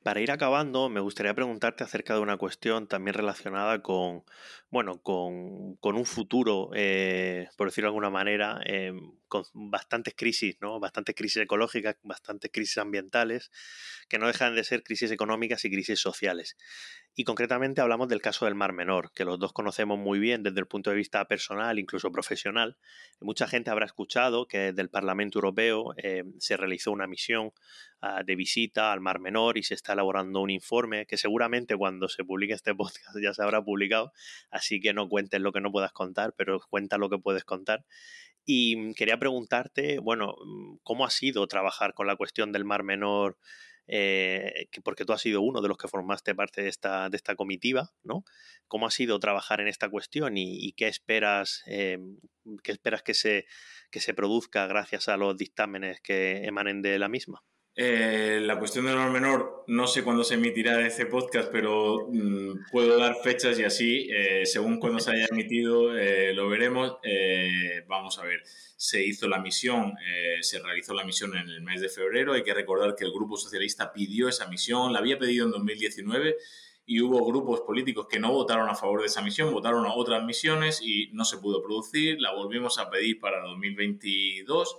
Para 0.03 0.21
ir 0.21 0.31
acabando, 0.31 0.87
me 0.89 1.01
gustaría 1.01 1.33
preguntarte 1.33 1.83
acerca 1.83 2.13
de 2.13 2.21
una 2.21 2.37
cuestión 2.37 2.87
también 2.87 3.13
relacionada 3.13 3.81
con, 3.81 4.23
bueno, 4.69 5.01
con, 5.01 5.77
un 5.81 6.05
futuro, 6.05 6.69
eh, 6.73 7.49
por 7.57 7.67
decirlo 7.67 7.87
de 7.87 7.89
alguna 7.89 8.09
manera, 8.09 8.61
eh, 8.65 8.93
con 9.27 9.43
bastantes 9.53 10.13
crisis, 10.15 10.57
¿no? 10.61 10.79
Bastantes 10.79 11.13
crisis 11.15 11.43
ecológicas, 11.43 11.97
bastantes 12.03 12.51
crisis 12.53 12.77
ambientales, 12.77 13.51
que 14.07 14.17
no 14.17 14.27
dejan 14.27 14.55
de 14.55 14.63
ser 14.63 14.83
crisis 14.83 15.11
económicas 15.11 15.65
y 15.65 15.71
crisis 15.71 15.99
sociales. 15.99 16.55
Y 17.19 17.23
concretamente 17.23 17.81
hablamos 17.81 18.09
del 18.09 18.21
caso 18.21 18.45
del 18.45 18.53
Mar 18.53 18.73
Menor, 18.73 19.11
que 19.11 19.25
los 19.25 19.39
dos 19.39 19.51
conocemos 19.51 19.97
muy 19.97 20.19
bien 20.19 20.43
desde 20.43 20.59
el 20.59 20.67
punto 20.67 20.91
de 20.91 20.95
vista 20.95 21.25
personal, 21.25 21.79
incluso 21.79 22.11
profesional. 22.11 22.77
Mucha 23.19 23.47
gente 23.47 23.71
habrá 23.71 23.87
escuchado 23.87 24.47
que 24.47 24.59
desde 24.59 24.83
el 24.83 24.91
Parlamento 24.91 25.39
Europeo 25.39 25.95
eh, 25.97 26.25
se 26.37 26.57
realizó 26.57 26.91
una 26.91 27.07
misión 27.07 27.53
ah, 28.01 28.21
de 28.23 28.35
visita 28.35 28.93
al 28.93 29.01
Mar 29.01 29.19
Menor 29.19 29.57
y 29.57 29.63
se 29.63 29.73
está 29.73 29.93
elaborando 29.93 30.41
un 30.41 30.51
informe 30.51 31.07
que 31.07 31.17
seguramente 31.17 31.75
cuando 31.75 32.07
se 32.07 32.23
publique 32.23 32.53
este 32.53 32.75
podcast 32.75 33.17
ya 33.19 33.33
se 33.33 33.41
habrá 33.41 33.63
publicado, 33.63 34.13
así 34.51 34.79
que 34.79 34.93
no 34.93 35.09
cuentes 35.09 35.41
lo 35.41 35.51
que 35.51 35.59
no 35.59 35.71
puedas 35.71 35.93
contar, 35.93 36.35
pero 36.37 36.59
cuenta 36.69 36.99
lo 36.99 37.09
que 37.09 37.17
puedes 37.17 37.45
contar. 37.45 37.83
Y 38.45 38.93
quería 38.93 39.17
preguntarte, 39.17 39.97
bueno, 39.97 40.35
¿cómo 40.83 41.03
ha 41.03 41.09
sido 41.09 41.47
trabajar 41.47 41.95
con 41.95 42.05
la 42.05 42.15
cuestión 42.15 42.51
del 42.51 42.63
Mar 42.63 42.83
Menor? 42.83 43.39
Eh, 43.87 44.67
porque 44.83 45.05
tú 45.05 45.13
has 45.13 45.21
sido 45.21 45.41
uno 45.41 45.61
de 45.61 45.69
los 45.69 45.77
que 45.77 45.87
formaste 45.87 46.35
parte 46.35 46.61
de 46.61 46.69
esta, 46.69 47.09
de 47.09 47.17
esta 47.17 47.35
comitiva, 47.35 47.91
¿no? 48.03 48.23
¿Cómo 48.67 48.85
ha 48.87 48.91
sido 48.91 49.19
trabajar 49.19 49.61
en 49.61 49.67
esta 49.67 49.89
cuestión 49.89 50.37
y, 50.37 50.73
qué 50.73 50.87
esperas, 50.87 51.63
eh, 51.67 51.99
qué 52.63 52.71
esperas 52.71 53.03
que 53.03 53.13
se, 53.13 53.45
que 53.89 53.99
se 53.99 54.13
produzca 54.13 54.67
gracias 54.67 55.07
a 55.07 55.17
los 55.17 55.37
dictámenes 55.37 56.01
que 56.01 56.45
emanen 56.45 56.81
de 56.81 56.99
la 56.99 57.07
misma? 57.07 57.43
Eh, 57.79 58.39
la 58.41 58.57
cuestión 58.57 58.85
del 58.85 58.95
mar 58.95 59.11
menor, 59.11 59.63
no 59.67 59.85
sé 59.85 60.03
cuándo 60.03 60.23
se 60.23 60.33
emitirá 60.33 60.83
ese 60.87 61.05
podcast, 61.05 61.51
pero 61.51 62.07
mm, 62.11 62.71
puedo 62.71 62.97
dar 62.97 63.17
fechas 63.23 63.59
y 63.59 63.65
así, 63.65 64.09
eh, 64.11 64.47
según 64.47 64.79
cuando 64.79 64.99
se 64.99 65.11
haya 65.11 65.27
emitido, 65.29 65.95
eh, 65.95 66.33
lo 66.33 66.49
veremos. 66.49 66.97
vamos 67.87 68.17
a 68.17 68.23
ver, 68.23 68.41
se 68.75 69.05
hizo 69.05 69.27
la 69.27 69.39
misión, 69.39 69.93
se 70.41 70.59
realizó 70.59 70.95
la 70.95 71.03
misión 71.05 71.37
en 71.37 71.47
el 71.49 71.61
mes 71.61 71.79
de 71.79 71.89
febrero. 71.89 72.33
Hay 72.33 72.43
que 72.43 72.53
recordar 72.55 72.95
que 72.95 73.05
el 73.05 73.11
Grupo 73.11 73.37
Socialista 73.37 73.93
pidió 73.93 74.27
esa 74.27 74.47
misión, 74.47 74.91
la 74.91 74.97
había 74.97 75.19
pedido 75.19 75.45
en 75.45 75.51
2019 75.51 76.35
y 76.87 77.01
hubo 77.01 77.23
grupos 77.25 77.61
políticos 77.61 78.07
que 78.09 78.19
no 78.19 78.31
votaron 78.31 78.69
a 78.69 78.75
favor 78.75 79.01
de 79.01 79.07
esa 79.07 79.21
misión, 79.21 79.53
votaron 79.53 79.85
a 79.85 79.93
otras 79.93 80.23
misiones 80.23 80.81
y 80.81 81.09
no 81.13 81.25
se 81.25 81.37
pudo 81.37 81.61
producir. 81.61 82.19
La 82.21 82.33
volvimos 82.33 82.79
a 82.79 82.89
pedir 82.89 83.19
para 83.19 83.43
2022 83.43 84.77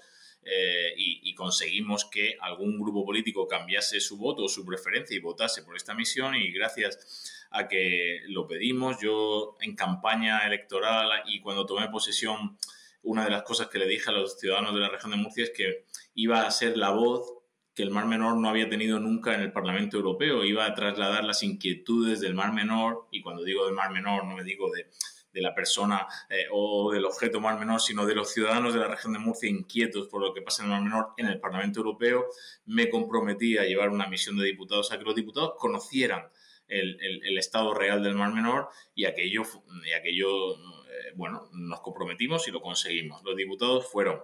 eh, 0.50 0.94
y, 0.96 1.34
conseguimos 1.34 2.06
que 2.06 2.36
algún 2.40 2.80
grupo 2.80 3.04
político 3.04 3.46
cambiase 3.46 4.00
su 4.00 4.16
voto 4.16 4.44
o 4.44 4.48
su 4.48 4.64
preferencia 4.64 5.14
y 5.14 5.20
votase 5.20 5.62
por 5.62 5.76
esta 5.76 5.94
misión 5.94 6.34
y 6.34 6.50
gracias 6.50 7.46
a 7.50 7.68
que 7.68 8.22
lo 8.26 8.46
pedimos, 8.46 9.00
yo 9.00 9.56
en 9.60 9.76
campaña 9.76 10.46
electoral 10.46 11.22
y 11.26 11.40
cuando 11.40 11.64
tomé 11.64 11.88
posesión, 11.88 12.58
una 13.02 13.24
de 13.24 13.30
las 13.30 13.42
cosas 13.42 13.68
que 13.68 13.78
le 13.78 13.86
dije 13.86 14.10
a 14.10 14.12
los 14.12 14.38
ciudadanos 14.38 14.74
de 14.74 14.80
la 14.80 14.88
región 14.88 15.12
de 15.12 15.18
Murcia 15.18 15.44
es 15.44 15.50
que 15.50 15.84
iba 16.14 16.46
a 16.46 16.50
ser 16.50 16.76
la 16.76 16.90
voz 16.90 17.34
que 17.74 17.84
el 17.84 17.90
Mar 17.90 18.06
Menor 18.06 18.36
no 18.36 18.48
había 18.48 18.68
tenido 18.68 18.98
nunca 18.98 19.34
en 19.34 19.40
el 19.40 19.52
Parlamento 19.52 19.98
Europeo, 19.98 20.44
iba 20.44 20.66
a 20.66 20.74
trasladar 20.74 21.22
las 21.22 21.44
inquietudes 21.44 22.20
del 22.20 22.34
Mar 22.34 22.52
Menor, 22.52 23.06
y 23.12 23.20
cuando 23.20 23.44
digo 23.44 23.66
del 23.66 23.74
Mar 23.74 23.92
Menor 23.92 24.24
no 24.24 24.34
me 24.34 24.42
digo 24.42 24.68
de 24.72 24.90
de 25.38 25.42
la 25.42 25.54
persona 25.54 26.06
eh, 26.28 26.46
o 26.50 26.90
del 26.92 27.04
objeto 27.04 27.40
Mar 27.40 27.58
Menor, 27.58 27.80
sino 27.80 28.04
de 28.04 28.14
los 28.14 28.32
ciudadanos 28.32 28.74
de 28.74 28.80
la 28.80 28.88
región 28.88 29.12
de 29.12 29.20
Murcia 29.20 29.48
inquietos 29.48 30.08
por 30.08 30.20
lo 30.20 30.34
que 30.34 30.42
pasa 30.42 30.64
en 30.64 30.70
el 30.70 30.74
Mar 30.74 30.82
Menor 30.82 31.08
en 31.16 31.26
el 31.26 31.38
Parlamento 31.38 31.78
Europeo, 31.80 32.26
me 32.66 32.90
comprometí 32.90 33.56
a 33.56 33.64
llevar 33.64 33.90
una 33.90 34.08
misión 34.08 34.36
de 34.36 34.44
diputados 34.44 34.90
a 34.90 34.98
que 34.98 35.04
los 35.04 35.14
diputados 35.14 35.52
conocieran 35.58 36.28
el, 36.66 37.38
estado 37.38 37.72
real 37.72 38.02
del 38.02 38.14
Mar 38.14 38.32
Menor 38.34 38.68
y 38.94 39.06
aquello, 39.06 39.42
y 39.86 39.92
aquello 39.92 40.54
eh, 40.54 41.12
bueno, 41.14 41.48
nos 41.52 41.80
comprometimos 41.80 42.46
y 42.48 42.50
lo 42.50 42.60
conseguimos. 42.60 43.22
Los 43.24 43.36
diputados 43.36 43.90
fueron 43.90 44.20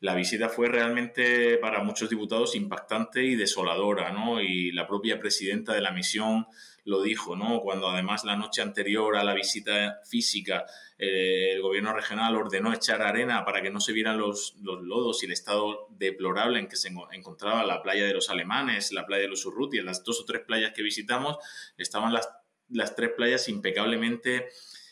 la 0.00 0.14
visita 0.14 0.48
fue 0.48 0.68
realmente 0.68 1.58
para 1.58 1.84
muchos 1.84 2.08
diputados 2.08 2.54
impactante 2.54 3.22
y 3.22 3.36
desoladora, 3.36 4.10
¿no? 4.10 4.40
Y 4.40 4.72
la 4.72 4.86
propia 4.86 5.20
presidenta 5.20 5.74
de 5.74 5.82
la 5.82 5.92
misión 5.92 6.46
lo 6.90 7.00
dijo, 7.02 7.36
¿no? 7.36 7.60
Cuando 7.60 7.88
además 7.88 8.24
la 8.24 8.34
noche 8.34 8.62
anterior 8.62 9.16
a 9.16 9.22
la 9.22 9.32
visita 9.32 10.00
física 10.04 10.66
eh, 10.98 11.52
el 11.52 11.62
gobierno 11.62 11.92
regional 11.94 12.36
ordenó 12.36 12.74
echar 12.74 13.00
arena 13.00 13.44
para 13.44 13.62
que 13.62 13.70
no 13.70 13.78
se 13.78 13.92
vieran 13.92 14.18
los, 14.18 14.56
lodos 14.60 15.22
y 15.22 15.26
el 15.26 15.32
estado 15.32 15.86
deplorable 15.90 16.58
en 16.58 16.66
que 16.66 16.74
se 16.74 16.92
encontraba 17.12 17.64
la 17.64 17.80
playa 17.80 18.04
de 18.04 18.12
los 18.12 18.28
alemanes, 18.28 18.92
la 18.92 19.06
playa 19.06 19.22
de 19.22 19.28
los 19.28 19.46
Urruti, 19.46 19.80
las 19.80 20.02
dos 20.02 20.20
o 20.20 20.24
tres 20.24 20.42
playas 20.44 20.72
que 20.74 20.82
visitamos, 20.82 21.38
estaban 21.78 22.12
las, 22.12 22.28
las 22.68 22.96
tres 22.96 23.10
playas 23.16 23.48
impecablemente 23.48 24.48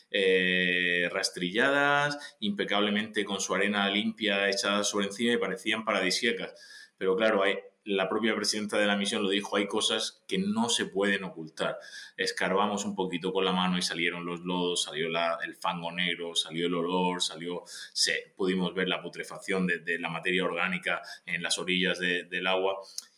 eh, 0.09 1.09
rastrilladas, 1.11 2.17
impecablemente 2.39 3.25
con 3.25 3.41
su 3.41 3.53
arena 3.53 3.89
limpia 3.89 4.49
echada 4.49 4.85
sobre 4.85 5.07
encima 5.07 5.33
y 5.33 5.37
parecían 5.37 5.83
paradisíacas. 5.83 6.55
Pero 6.97 7.17
claro, 7.17 7.43
hay, 7.43 7.59
la 7.85 8.09
propia 8.09 8.35
presidenta 8.35 8.77
de 8.77 8.85
la 8.85 8.95
misión 8.95 9.23
lo 9.23 9.29
dijo, 9.29 9.55
hay 9.55 9.67
cosas 9.67 10.23
que 10.27 10.37
no 10.37 10.69
se 10.69 10.85
pueden 10.85 11.23
ocultar. 11.23 11.77
Escarbamos 12.17 12.85
un 12.85 12.95
poquito 12.95 13.33
con 13.33 13.45
la 13.45 13.51
mano 13.51 13.77
y 13.77 13.81
salieron 13.81 14.25
los 14.25 14.41
lodos, 14.41 14.83
salió 14.83 15.07
el 15.07 15.55
fango 15.55 15.91
negro, 15.91 16.35
salió 16.35 16.67
el 16.67 16.75
olor, 16.75 17.21
salió, 17.21 17.63
se, 17.93 18.33
pudimos 18.35 18.73
ver 18.73 18.87
la 18.87 19.01
putrefacción 19.01 19.65
de, 19.67 19.99
la 19.99 20.09
materia 20.09 20.45
orgánica 20.45 21.01
en 21.25 21.41
las 21.41 21.57
orillas 21.57 21.99
del 21.99 22.47
agua. 22.47 22.77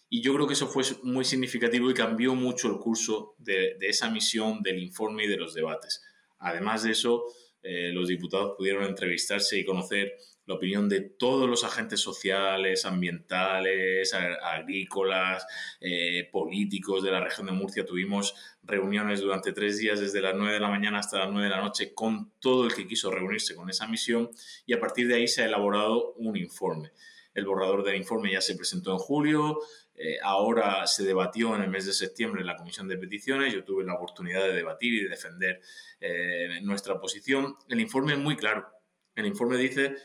Y 0.09 0.21
yo 0.21 0.33
creo 0.33 0.47
que 0.47 0.53
eso 0.53 0.67
fue 0.67 0.83
muy 1.03 1.25
significativo 1.25 1.89
y 1.89 1.93
cambió 1.93 2.35
mucho 2.35 2.67
el 2.67 2.77
curso 2.77 3.35
de 3.39 3.77
esa 3.81 4.09
misión, 4.09 4.61
del 4.61 4.79
informe 4.79 5.25
y 5.25 5.27
de 5.27 5.37
los 5.37 5.53
debates. 5.53 6.03
Además 6.39 6.83
de 6.83 6.91
eso, 6.91 7.23
eh, 7.63 7.91
los 7.93 8.07
diputados 8.07 8.55
pudieron 8.57 8.83
entrevistarse 8.83 9.59
y 9.59 9.65
conocer 9.65 10.17
la 10.51 10.57
opinión 10.57 10.89
de 10.89 10.99
todos 10.99 11.49
los 11.49 11.63
agentes 11.63 12.01
sociales, 12.01 12.85
ambientales, 12.85 14.13
agrícolas, 14.13 15.47
eh, 15.79 16.27
políticos 16.29 17.03
de 17.03 17.11
la 17.11 17.21
región 17.21 17.47
de 17.47 17.53
Murcia. 17.53 17.85
Tuvimos 17.85 18.35
reuniones 18.61 19.21
durante 19.21 19.53
tres 19.53 19.77
días, 19.77 20.01
desde 20.01 20.21
las 20.21 20.35
nueve 20.35 20.55
de 20.55 20.59
la 20.59 20.69
mañana 20.69 20.99
hasta 20.99 21.19
las 21.19 21.29
nueve 21.31 21.45
de 21.47 21.55
la 21.55 21.61
noche, 21.61 21.93
con 21.93 22.33
todo 22.39 22.65
el 22.65 22.75
que 22.75 22.85
quiso 22.85 23.09
reunirse 23.09 23.55
con 23.55 23.69
esa 23.69 23.87
misión 23.87 24.29
y 24.65 24.73
a 24.73 24.79
partir 24.79 25.07
de 25.07 25.15
ahí 25.15 25.27
se 25.27 25.41
ha 25.41 25.45
elaborado 25.45 26.13
un 26.17 26.35
informe. 26.35 26.91
El 27.33 27.45
borrador 27.45 27.83
del 27.83 27.95
informe 27.95 28.33
ya 28.33 28.41
se 28.41 28.55
presentó 28.55 28.91
en 28.91 28.97
julio, 28.97 29.59
eh, 29.95 30.17
ahora 30.21 30.85
se 30.85 31.05
debatió 31.05 31.55
en 31.55 31.61
el 31.61 31.69
mes 31.69 31.85
de 31.85 31.93
septiembre 31.93 32.41
en 32.41 32.47
la 32.47 32.57
Comisión 32.57 32.89
de 32.89 32.97
Peticiones, 32.97 33.53
yo 33.53 33.63
tuve 33.63 33.85
la 33.85 33.93
oportunidad 33.93 34.43
de 34.43 34.53
debatir 34.53 34.95
y 34.95 35.03
de 35.03 35.09
defender 35.09 35.61
eh, 36.01 36.59
nuestra 36.61 36.99
posición. 36.99 37.55
El 37.69 37.79
informe 37.79 38.13
es 38.13 38.19
muy 38.19 38.35
claro. 38.35 38.67
El 39.15 39.25
informe 39.25 39.57
dice 39.57 39.95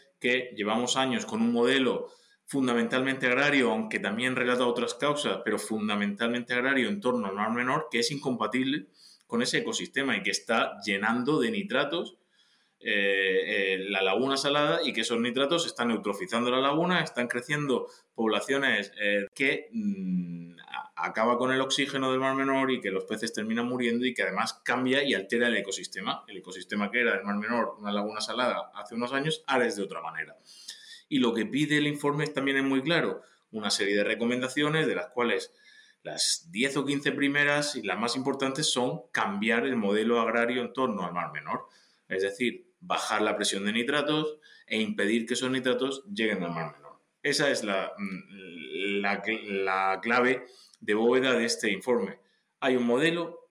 llevamos 0.56 0.96
años 0.96 1.26
con 1.26 1.42
un 1.42 1.52
modelo 1.52 2.08
fundamentalmente 2.46 3.26
agrario, 3.26 3.72
aunque 3.72 3.98
también 3.98 4.36
relata 4.36 4.66
otras 4.66 4.94
causas, 4.94 5.40
pero 5.44 5.58
fundamentalmente 5.58 6.54
agrario 6.54 6.88
en 6.88 7.00
torno 7.00 7.26
al 7.26 7.34
mar 7.34 7.50
menor, 7.52 7.88
que 7.90 7.98
es 7.98 8.10
incompatible 8.10 8.86
con 9.26 9.42
ese 9.42 9.58
ecosistema 9.58 10.16
y 10.16 10.22
que 10.22 10.30
está 10.30 10.78
llenando 10.84 11.40
de 11.40 11.50
nitratos 11.50 12.16
eh, 12.78 13.74
eh, 13.74 13.78
la 13.88 14.02
laguna 14.02 14.36
salada 14.36 14.80
y 14.84 14.92
que 14.92 15.00
esos 15.00 15.18
nitratos 15.18 15.66
están 15.66 15.90
eutrofizando 15.90 16.50
la 16.50 16.60
laguna, 16.60 17.00
están 17.00 17.26
creciendo 17.26 17.88
poblaciones 18.14 18.92
eh, 19.00 19.26
que 19.34 19.68
mm, 19.72 20.45
acaba 20.96 21.36
con 21.36 21.52
el 21.52 21.60
oxígeno 21.60 22.10
del 22.10 22.20
mar 22.20 22.34
menor 22.34 22.70
y 22.70 22.80
que 22.80 22.90
los 22.90 23.04
peces 23.04 23.32
terminan 23.32 23.66
muriendo 23.66 24.06
y 24.06 24.14
que 24.14 24.22
además 24.22 24.54
cambia 24.64 25.04
y 25.04 25.14
altera 25.14 25.48
el 25.48 25.56
ecosistema. 25.56 26.24
El 26.26 26.38
ecosistema 26.38 26.90
que 26.90 27.02
era 27.02 27.12
del 27.12 27.24
mar 27.24 27.36
menor, 27.36 27.76
una 27.78 27.92
laguna 27.92 28.22
salada 28.22 28.70
hace 28.74 28.94
unos 28.94 29.12
años, 29.12 29.44
ahora 29.46 29.66
es 29.66 29.76
de 29.76 29.82
otra 29.82 30.00
manera. 30.00 30.36
Y 31.08 31.18
lo 31.18 31.34
que 31.34 31.44
pide 31.44 31.76
el 31.76 31.86
informe 31.86 32.26
también 32.28 32.56
es 32.56 32.64
muy 32.64 32.82
claro, 32.82 33.20
una 33.52 33.70
serie 33.70 33.94
de 33.94 34.04
recomendaciones 34.04 34.86
de 34.86 34.94
las 34.94 35.08
cuales 35.08 35.52
las 36.02 36.48
10 36.50 36.78
o 36.78 36.84
15 36.86 37.12
primeras 37.12 37.76
y 37.76 37.82
las 37.82 37.98
más 37.98 38.16
importantes 38.16 38.72
son 38.72 39.02
cambiar 39.12 39.66
el 39.66 39.76
modelo 39.76 40.20
agrario 40.20 40.62
en 40.62 40.72
torno 40.72 41.04
al 41.04 41.12
mar 41.12 41.30
menor. 41.32 41.68
Es 42.08 42.22
decir, 42.22 42.72
bajar 42.80 43.20
la 43.20 43.36
presión 43.36 43.66
de 43.66 43.72
nitratos 43.72 44.38
e 44.66 44.80
impedir 44.80 45.26
que 45.26 45.34
esos 45.34 45.50
nitratos 45.50 46.04
lleguen 46.06 46.42
al 46.42 46.52
mar 46.52 46.72
menor. 46.72 47.00
Esa 47.22 47.50
es 47.50 47.64
la, 47.64 47.92
mm, 47.98 49.00
la, 49.02 49.22
la 49.44 50.00
clave 50.00 50.46
de 50.80 50.94
bóveda 50.94 51.32
de 51.34 51.44
este 51.44 51.70
informe. 51.70 52.18
Hay 52.60 52.76
un 52.76 52.86
modelo 52.86 53.50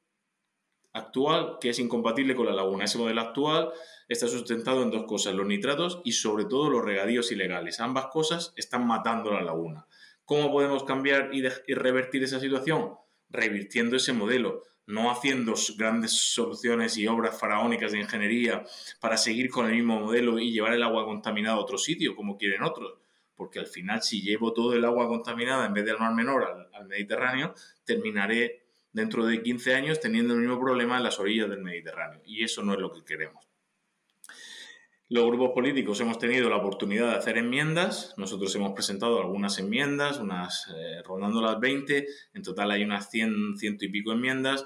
actual 0.95 1.57
que 1.59 1.69
es 1.69 1.79
incompatible 1.79 2.35
con 2.35 2.45
la 2.45 2.53
laguna. 2.53 2.85
Ese 2.85 2.97
modelo 2.97 3.21
actual 3.21 3.71
está 4.07 4.27
sustentado 4.27 4.81
en 4.81 4.91
dos 4.91 5.03
cosas, 5.05 5.33
los 5.33 5.45
nitratos 5.45 6.01
y 6.03 6.13
sobre 6.13 6.45
todo 6.45 6.69
los 6.69 6.83
regadíos 6.83 7.31
ilegales. 7.31 7.79
Ambas 7.79 8.07
cosas 8.07 8.53
están 8.55 8.87
matando 8.87 9.31
la 9.31 9.41
laguna. 9.41 9.87
¿Cómo 10.23 10.51
podemos 10.51 10.83
cambiar 10.85 11.29
y, 11.33 11.43
revertir 11.75 12.23
esa 12.23 12.39
situación? 12.39 12.95
Revirtiendo 13.29 13.95
ese 13.97 14.13
modelo, 14.13 14.63
no 14.87 15.11
haciendo 15.11 15.53
grandes 15.77 16.13
soluciones 16.13 16.97
y 16.97 17.07
obras 17.07 17.37
faraónicas 17.39 17.91
de 17.91 17.99
ingeniería 17.99 18.63
para 18.99 19.17
seguir 19.17 19.49
con 19.49 19.67
el 19.67 19.75
mismo 19.75 19.99
modelo 19.99 20.39
y 20.39 20.51
llevar 20.51 20.73
el 20.73 20.83
agua 20.83 21.05
contaminada 21.05 21.57
a 21.57 21.59
otro 21.59 21.77
sitio, 21.77 22.15
como 22.15 22.37
quieren 22.37 22.63
otros. 22.63 22.93
Porque 23.35 23.59
al 23.59 23.67
final, 23.67 24.01
si 24.01 24.21
llevo 24.21 24.53
todo 24.53 24.73
el 24.73 24.85
agua 24.85 25.07
contaminada 25.07 25.65
en 25.65 25.73
vez 25.73 25.85
del 25.85 25.97
mar 25.97 26.13
menor 26.13 26.69
al, 26.73 26.87
Mediterráneo, 26.87 27.53
terminaré 27.83 28.63
dentro 28.93 29.25
de 29.25 29.41
15 29.41 29.73
años 29.75 29.99
teniendo 29.99 30.33
el 30.33 30.39
mismo 30.39 30.59
problema 30.59 30.97
en 30.97 31.03
las 31.03 31.19
orillas 31.19 31.49
del 31.49 31.61
Mediterráneo. 31.61 32.21
Y 32.25 32.43
eso 32.43 32.63
no 32.63 32.73
es 32.73 32.79
lo 32.79 32.91
que 32.91 33.03
queremos. 33.03 33.45
Los 35.09 35.25
grupos 35.25 35.51
políticos 35.53 35.99
hemos 35.99 36.17
tenido 36.17 36.49
la 36.49 36.57
oportunidad 36.57 37.09
de 37.11 37.17
hacer 37.17 37.37
enmiendas. 37.37 38.15
Nosotros 38.17 38.55
hemos 38.55 38.71
presentado 38.71 39.19
algunas 39.19 39.59
enmiendas, 39.59 40.19
unas 40.19 40.67
eh, 40.75 41.03
rondando 41.03 41.41
las 41.41 41.59
20. 41.59 42.07
En 42.33 42.41
total 42.41 42.71
hay 42.71 42.83
unas 42.83 43.09
100, 43.11 43.57
ciento 43.57 43.85
y 43.85 43.89
pico 43.89 44.13
enmiendas 44.13 44.65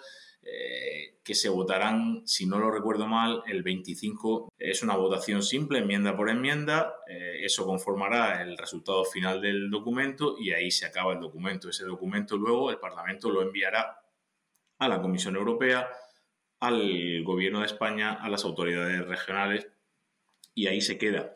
eh, 0.52 1.20
que 1.24 1.36
se 1.36 1.50
votarán, 1.50 2.24
si 2.26 2.48
no 2.48 2.58
lo 2.58 2.72
recuerdo 2.72 3.06
mal, 3.06 3.44
el 3.46 3.62
25. 3.62 4.52
Es 4.58 4.82
una 4.82 4.96
votación 4.96 5.44
simple, 5.44 5.80
enmienda 5.80 6.16
por 6.16 6.30
enmienda. 6.30 6.96
Eh, 7.08 7.42
eso 7.44 7.66
conformará 7.66 8.42
el 8.42 8.58
resultado 8.58 9.06
final 9.06 9.40
del 9.42 9.70
documento 9.70 10.36
y 10.40 10.52
ahí 10.54 10.72
se 10.72 10.88
acaba 10.88 11.14
el 11.14 11.20
documento. 11.20 11.70
Ese 11.70 11.86
documento 11.86 12.36
luego 12.36 12.72
el 12.72 12.80
Parlamento 12.80 13.30
lo 13.30 13.44
enviará 13.44 14.02
a 14.80 14.88
la 14.88 15.02
Comisión 15.02 15.36
Europea, 15.36 15.88
al 16.62 17.24
Gobierno 17.24 17.60
de 17.60 17.68
España, 17.68 18.14
a 18.14 18.28
las 18.30 18.44
autoridades 18.44 19.06
regionales 19.08 19.68
y 20.56 20.68
ahí 20.68 20.82
se 20.82 20.98
queda. 20.98 21.34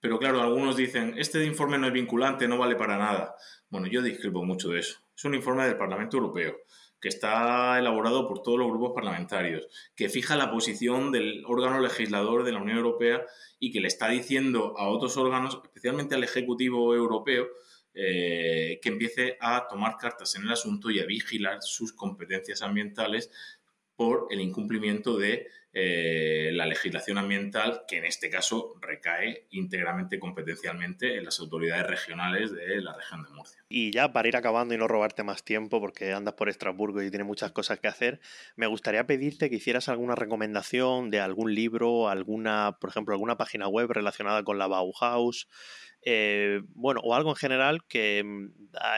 Pero 0.00 0.18
claro, 0.18 0.40
algunos 0.40 0.76
dicen, 0.76 1.14
este 1.18 1.44
informe 1.44 1.76
no 1.76 1.88
es 1.88 1.92
vinculante, 1.92 2.48
no 2.48 2.56
vale 2.56 2.76
para 2.76 2.96
nada. 2.96 3.34
Bueno, 3.68 3.88
yo 3.88 4.00
discrepo 4.00 4.44
mucho 4.44 4.70
de 4.70 4.80
eso. 4.80 5.00
Es 5.14 5.24
un 5.24 5.34
informe 5.34 5.66
del 5.66 5.76
Parlamento 5.76 6.16
Europeo 6.16 6.56
que 7.00 7.08
está 7.08 7.78
elaborado 7.78 8.26
por 8.26 8.42
todos 8.42 8.58
los 8.58 8.68
grupos 8.68 8.92
parlamentarios, 8.94 9.68
que 9.94 10.08
fija 10.08 10.36
la 10.36 10.50
posición 10.50 11.12
del 11.12 11.44
órgano 11.46 11.80
legislador 11.80 12.44
de 12.44 12.52
la 12.52 12.60
Unión 12.60 12.78
Europea 12.78 13.24
y 13.58 13.70
que 13.70 13.80
le 13.80 13.88
está 13.88 14.08
diciendo 14.08 14.74
a 14.78 14.88
otros 14.88 15.16
órganos, 15.16 15.60
especialmente 15.62 16.14
al 16.14 16.24
Ejecutivo 16.24 16.94
Europeo, 16.94 17.46
eh, 17.94 18.78
que 18.82 18.88
empiece 18.90 19.36
a 19.40 19.66
tomar 19.68 19.96
cartas 19.96 20.34
en 20.36 20.42
el 20.42 20.52
asunto 20.52 20.90
y 20.90 21.00
a 21.00 21.06
vigilar 21.06 21.58
sus 21.62 21.92
competencias 21.92 22.62
ambientales 22.62 23.30
por 23.96 24.28
el 24.30 24.40
incumplimiento 24.40 25.16
de 25.18 25.48
eh, 25.80 26.50
la 26.54 26.66
legislación 26.66 27.18
ambiental, 27.18 27.82
que 27.86 27.98
en 27.98 28.04
este 28.04 28.28
caso 28.30 28.74
recae 28.80 29.46
íntegramente 29.50 30.18
competencialmente 30.18 31.16
en 31.16 31.24
las 31.24 31.38
autoridades 31.38 31.86
regionales 31.86 32.52
de 32.52 32.80
la 32.80 32.96
región 32.96 33.22
de 33.22 33.30
Murcia. 33.30 33.62
Y 33.68 33.92
ya 33.92 34.12
para 34.12 34.26
ir 34.26 34.36
acabando 34.36 34.74
y 34.74 34.76
no 34.76 34.88
robarte 34.88 35.22
más 35.22 35.44
tiempo, 35.44 35.80
porque 35.80 36.12
andas 36.12 36.34
por 36.34 36.48
Estrasburgo 36.48 37.00
y 37.00 37.10
tienes 37.10 37.28
muchas 37.28 37.52
cosas 37.52 37.78
que 37.78 37.86
hacer, 37.86 38.18
me 38.56 38.66
gustaría 38.66 39.06
pedirte 39.06 39.50
que 39.50 39.56
hicieras 39.56 39.88
alguna 39.88 40.16
recomendación 40.16 41.10
de 41.10 41.20
algún 41.20 41.54
libro, 41.54 42.08
alguna, 42.08 42.76
por 42.80 42.90
ejemplo, 42.90 43.14
alguna 43.14 43.36
página 43.36 43.68
web 43.68 43.88
relacionada 43.92 44.42
con 44.42 44.58
la 44.58 44.66
Bauhaus, 44.66 45.48
eh, 46.04 46.60
bueno, 46.74 47.02
o 47.04 47.14
algo 47.14 47.30
en 47.30 47.36
general 47.36 47.84
que 47.86 48.24
mm, 48.24 48.46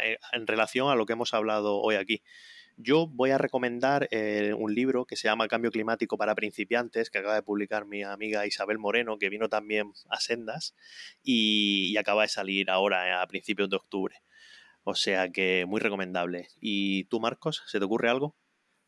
eh, 0.04 0.18
en 0.32 0.46
relación 0.46 0.90
a 0.90 0.94
lo 0.94 1.04
que 1.04 1.12
hemos 1.12 1.34
hablado 1.34 1.78
hoy 1.78 1.96
aquí. 1.96 2.22
Yo 2.82 3.06
voy 3.06 3.30
a 3.30 3.38
recomendar 3.38 4.08
eh, 4.10 4.54
un 4.56 4.74
libro 4.74 5.04
que 5.04 5.16
se 5.16 5.28
llama 5.28 5.48
Cambio 5.48 5.70
Climático 5.70 6.16
para 6.16 6.34
Principiantes, 6.34 7.10
que 7.10 7.18
acaba 7.18 7.34
de 7.34 7.42
publicar 7.42 7.84
mi 7.86 8.02
amiga 8.02 8.46
Isabel 8.46 8.78
Moreno, 8.78 9.18
que 9.18 9.28
vino 9.28 9.48
también 9.50 9.92
a 10.08 10.18
Sendas 10.18 10.74
y, 11.22 11.90
y 11.92 11.96
acaba 11.98 12.22
de 12.22 12.28
salir 12.28 12.70
ahora 12.70 13.20
a 13.20 13.26
principios 13.26 13.68
de 13.68 13.76
octubre. 13.76 14.16
O 14.84 14.94
sea 14.94 15.30
que 15.30 15.66
muy 15.66 15.80
recomendable. 15.80 16.48
¿Y 16.60 17.04
tú, 17.04 17.20
Marcos, 17.20 17.62
se 17.66 17.78
te 17.78 17.84
ocurre 17.84 18.08
algo? 18.08 18.36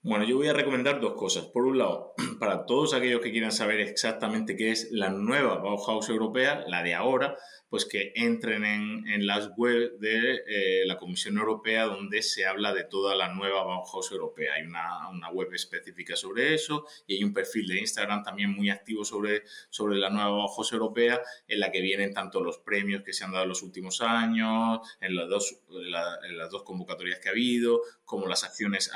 Bueno, 0.05 0.25
yo 0.25 0.37
voy 0.37 0.49
a 0.49 0.53
recomendar 0.53 1.01
dos 1.01 1.13
cosas. 1.13 1.45
Por 1.47 1.65
un 1.65 1.79
lado, 1.79 2.15
para 2.41 2.67
todos 2.67 2.93
aquellos 2.93 3.21
que 3.21 3.31
quieran 3.31 3.53
saber 3.53 3.79
exactamente 3.79 4.57
qué 4.57 4.73
es 4.73 4.91
la 4.91 5.11
nueva 5.11 5.59
Bauhaus 5.59 6.09
europea, 6.09 6.65
la 6.67 6.83
de 6.83 6.95
ahora, 6.95 7.37
pues 7.73 7.87
que 7.87 8.13
entren 8.17 8.65
en, 8.65 9.27
las 9.27 9.51
webs 9.57 9.99
de 9.99 10.43
eh, 10.47 10.83
la 10.85 10.99
Comisión 10.99 11.39
Europea 11.39 11.85
donde 11.85 12.21
se 12.21 12.45
habla 12.45 12.75
de 12.75 12.85
toda 12.85 13.15
la 13.15 13.33
nueva 13.33 13.63
Bauhaus 13.63 14.13
europea. 14.13 14.53
Hay 14.55 14.65
una, 14.65 15.31
web 15.33 15.55
específica 15.55 16.15
sobre 16.15 16.53
eso 16.53 16.85
y 17.07 17.15
hay 17.15 17.25
un 17.25 17.33
perfil 17.33 17.67
de 17.69 17.79
Instagram 17.79 18.25
también 18.25 18.51
muy 18.51 18.69
activo 18.69 19.07
sobre, 19.07 19.45
sobre 19.71 19.97
la 19.97 20.11
nueva 20.11 20.29
Bauhaus 20.29 20.71
europea 20.73 21.23
en 21.49 21.61
la 21.61 21.71
que 21.71 21.81
vienen 21.81 22.13
tanto 22.13 22.43
los 22.43 22.59
premios 22.59 23.03
que 23.05 23.15
se 23.15 23.25
han 23.25 23.33
dado 23.33 23.45
en 23.45 23.49
los 23.49 23.63
últimos 23.63 24.03
años, 24.03 24.81
en 25.01 25.17
las 25.17 25.31
dos, 25.31 25.61
en 25.71 26.37
las 26.37 26.51
dos 26.51 26.65
convocatorias 26.65 27.21
que 27.21 27.31
ha 27.31 27.33
habido, 27.33 27.81
como 28.13 28.27
las 28.27 28.45
acciones 28.45 28.91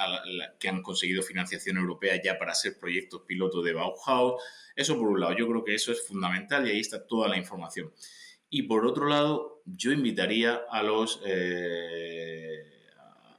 que 0.58 0.68
han 0.68 0.82
conseguido 0.82 1.22
financiación 1.22 1.78
europea 1.78 2.20
ya 2.22 2.38
para 2.38 2.54
ser 2.54 2.78
proyectos 2.78 3.22
piloto 3.22 3.62
de 3.62 3.72
Bauhaus. 3.72 4.42
Eso 4.74 4.98
por 4.98 5.08
un 5.08 5.20
lado, 5.20 5.34
yo 5.34 5.48
creo 5.48 5.64
que 5.64 5.74
eso 5.74 5.90
es 5.90 6.06
fundamental 6.06 6.68
y 6.68 6.72
ahí 6.72 6.80
está 6.80 7.06
toda 7.06 7.26
la 7.26 7.38
información. 7.38 7.94
Y 8.50 8.64
por 8.64 8.84
otro 8.84 9.08
lado, 9.08 9.62
yo 9.64 9.90
invitaría 9.90 10.60
a 10.70 10.82
los, 10.82 11.22
eh, 11.24 12.62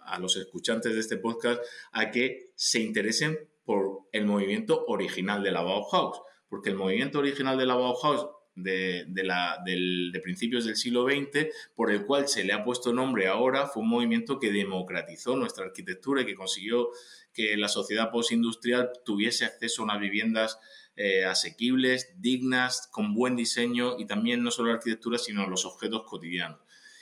a 0.04 0.18
los 0.18 0.36
escuchantes 0.38 0.96
de 0.96 1.00
este 1.00 1.18
podcast 1.18 1.62
a 1.92 2.10
que 2.10 2.54
se 2.56 2.80
interesen 2.80 3.38
por 3.64 4.08
el 4.14 4.26
movimiento 4.26 4.84
original 4.88 5.44
de 5.44 5.52
la 5.52 5.62
Bauhaus, 5.62 6.24
porque 6.50 6.72
el 6.72 6.76
movimiento 6.76 7.20
original 7.20 7.56
de 7.56 7.68
la 7.68 7.76
Bauhaus 7.76 8.28
de, 8.58 9.24
la, 9.24 9.62
de, 9.64 10.20
principios 10.22 10.66
del 10.66 10.76
siglo 10.76 11.06
XX, 11.06 11.48
por 11.76 11.92
el 11.92 12.06
cual 12.06 12.28
se 12.28 12.44
le 12.44 12.54
ha 12.54 12.64
puesto 12.64 12.92
nombre 12.92 13.28
ahora, 13.28 13.68
fue 13.68 13.84
un 13.84 13.90
movimiento 13.90 14.40
que 14.40 14.52
democratizó 14.52 15.36
nuestra 15.36 15.66
arquitectura 15.66 16.22
y 16.22 16.26
que 16.26 16.36
consiguió 16.36 16.90
que 17.34 17.56
la 17.56 17.68
sociedad 17.68 18.10
postindustrial 18.10 18.92
tuviese 19.06 19.46
acceso 19.46 19.82
a 19.82 19.86
unas 19.86 20.00
viviendas 20.00 20.60
eh, 20.96 21.26
asequibles, 21.26 22.16
dignas, 22.18 22.90
con 22.92 23.14
buen 23.14 23.36
diseño 23.36 24.00
y 24.00 24.08
también 24.08 24.42
no 24.42 24.50
solo 24.50 24.70
la 24.70 24.78
arquitectura, 24.78 25.20
sino 25.20 25.48
los 25.48 25.66
objetos 25.66 26.04
cotidianos. 26.06 26.60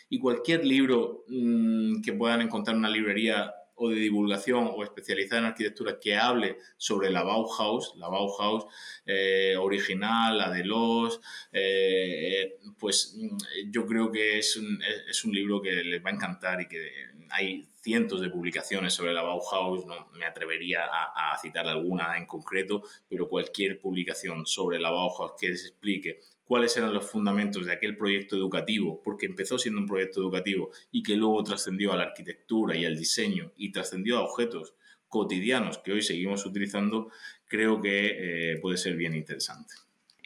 Y 0.10 0.20
cualquier 0.20 0.65
libro 0.65 1.24
mm, 1.30 2.02
que 2.02 2.13
puedan 2.13 2.41
encontrar 2.41 2.76
en 2.76 2.80
una 2.80 2.89
librería 2.89 3.54
o 3.76 3.90
de 3.90 3.96
divulgación 3.96 4.72
o 4.74 4.84
especializada 4.84 5.42
en 5.42 5.48
arquitectura 5.48 6.00
que 6.00 6.16
hable 6.16 6.58
sobre 6.78 7.10
la 7.10 7.24
Bauhaus, 7.24 7.94
la 7.98 8.08
Bauhaus 8.08 8.66
eh, 9.06 9.56
original, 9.60 10.38
la 10.38 10.50
de 10.50 10.64
los, 10.64 11.20
eh, 11.52 12.58
pues 12.80 13.16
mm, 13.18 13.72
yo 13.72 13.86
creo 13.86 14.12
que 14.12 14.40
es 14.40 14.56
un, 14.56 14.80
es 15.10 15.24
un 15.26 15.34
libro 15.34 15.62
que 15.62 15.84
les 15.84 16.04
va 16.04 16.10
a 16.10 16.14
encantar 16.14 16.62
y 16.62 16.68
que 16.68 16.90
hay 17.30 17.68
cientos 17.82 18.22
de 18.22 18.30
publicaciones 18.30 18.94
sobre 18.94 19.14
la 19.14 19.22
Bauhaus, 19.22 19.86
no 19.86 20.08
me 20.14 20.26
atrevería 20.26 20.86
a, 20.86 21.38
citar 21.40 21.68
alguna 21.68 22.18
en 22.18 22.26
concreto, 22.26 22.82
pero 23.08 23.28
cualquier 23.28 23.80
publicación 23.80 24.46
sobre 24.46 24.80
la 24.80 24.90
Bauhaus 24.90 25.34
que 25.40 25.50
les 25.50 25.66
explique 25.66 26.20
cuáles 26.46 26.78
eran 26.78 26.94
los 26.94 27.10
fundamentos 27.10 27.66
de 27.66 27.74
aquel 27.74 27.98
proyecto 27.98 28.36
educativo, 28.36 29.02
porque 29.04 29.26
empezó 29.26 29.58
siendo 29.58 29.82
un 29.82 29.88
proyecto 29.88 30.22
educativo 30.22 30.72
y 30.92 31.04
que 31.04 31.16
luego 31.16 31.44
trascendió 31.44 31.92
a 31.92 31.98
la 31.98 32.04
arquitectura 32.04 32.78
y 32.78 32.86
al 32.86 32.96
diseño 32.96 33.52
y 33.58 33.72
trascendió 33.72 34.18
a 34.18 34.24
objetos 34.24 34.76
cotidianos 35.08 35.78
que 35.80 35.94
hoy 35.94 36.02
seguimos 36.02 36.46
utilizando, 36.46 37.10
creo 37.48 37.82
que 37.82 38.54
eh, 38.54 38.58
puede 38.62 38.78
ser 38.78 38.96
bien 38.96 39.16
interesante. 39.16 39.76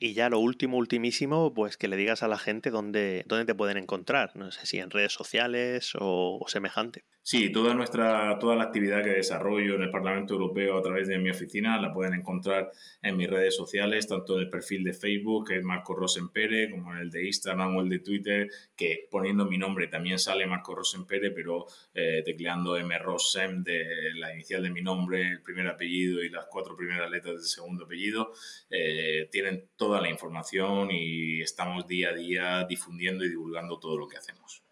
Y 0.02 0.14
ya 0.14 0.30
lo 0.30 0.40
último, 0.40 0.78
ultimísimo, 0.78 1.54
pues 1.54 1.76
que 1.76 1.90
le 1.90 1.98
digas 1.98 2.24
a 2.24 2.30
la 2.30 2.38
gente 2.38 2.70
dónde, 2.70 3.24
dónde 3.28 3.46
te 3.46 3.54
pueden 3.54 3.78
encontrar. 3.78 4.34
No 4.36 4.50
sé 4.50 4.66
si 4.66 4.80
en 4.80 4.92
redes 4.92 5.12
sociales 5.12 5.92
o 6.00 6.44
semejante. 6.48 7.04
Sí, 7.32 7.52
toda 7.52 7.76
nuestra, 7.76 8.40
toda 8.40 8.56
la 8.56 8.64
actividad 8.64 9.04
que 9.04 9.12
desarrollo 9.12 9.76
en 9.76 9.84
el 9.84 9.92
Parlamento 9.92 10.34
Europeo 10.34 10.80
a 10.80 10.82
través 10.82 11.08
de 11.08 11.20
mi 11.20 11.30
oficina 11.30 11.80
la 11.80 11.94
pueden 11.94 12.16
encontrar 12.16 12.72
en 13.04 13.18
mis 13.18 13.30
redes 13.30 13.56
sociales, 13.56 14.08
tanto 14.08 14.34
en 14.34 14.46
el 14.46 14.50
perfil 14.50 14.84
de 14.84 14.94
Facebook, 14.94 15.50
que 15.50 15.58
es 15.58 15.64
Marco 15.64 15.94
Rosenpere, 15.94 16.72
como 16.72 16.92
en 16.92 17.02
el 17.02 17.12
de 17.12 17.28
Instagram 17.28 17.76
o 17.76 17.82
el 17.82 17.90
de 17.90 18.00
Twitter, 18.00 18.50
que 18.76 19.08
poniendo 19.12 19.46
mi 19.46 19.60
nombre 19.60 19.86
también 19.86 20.18
sale 20.18 20.48
Marco 20.48 20.74
Rosenpere, 20.74 21.30
pero 21.30 21.68
eh, 21.94 22.24
tecleando 22.26 22.76
mrossem 22.84 23.64
de 23.64 23.86
la 24.16 24.34
inicial 24.34 24.64
de 24.64 24.72
mi 24.72 24.82
nombre, 24.82 25.30
el 25.34 25.44
primer 25.44 25.68
apellido 25.68 26.24
y 26.24 26.32
las 26.32 26.48
cuatro 26.50 26.76
primeras 26.76 27.12
letras 27.12 27.36
del 27.36 27.44
segundo 27.44 27.86
apellido, 27.86 28.32
eh, 28.72 29.30
tienen 29.32 29.70
toda 29.76 30.02
la 30.02 30.10
información 30.10 30.90
y 30.90 31.42
estamos 31.42 31.86
día 31.86 32.10
a 32.10 32.14
día 32.14 32.66
difundiendo 32.68 33.24
y 33.24 33.30
divulgando 33.30 33.78
todo 33.78 34.00
lo 34.00 34.08
que 34.08 34.18
hacemos. 34.18 34.64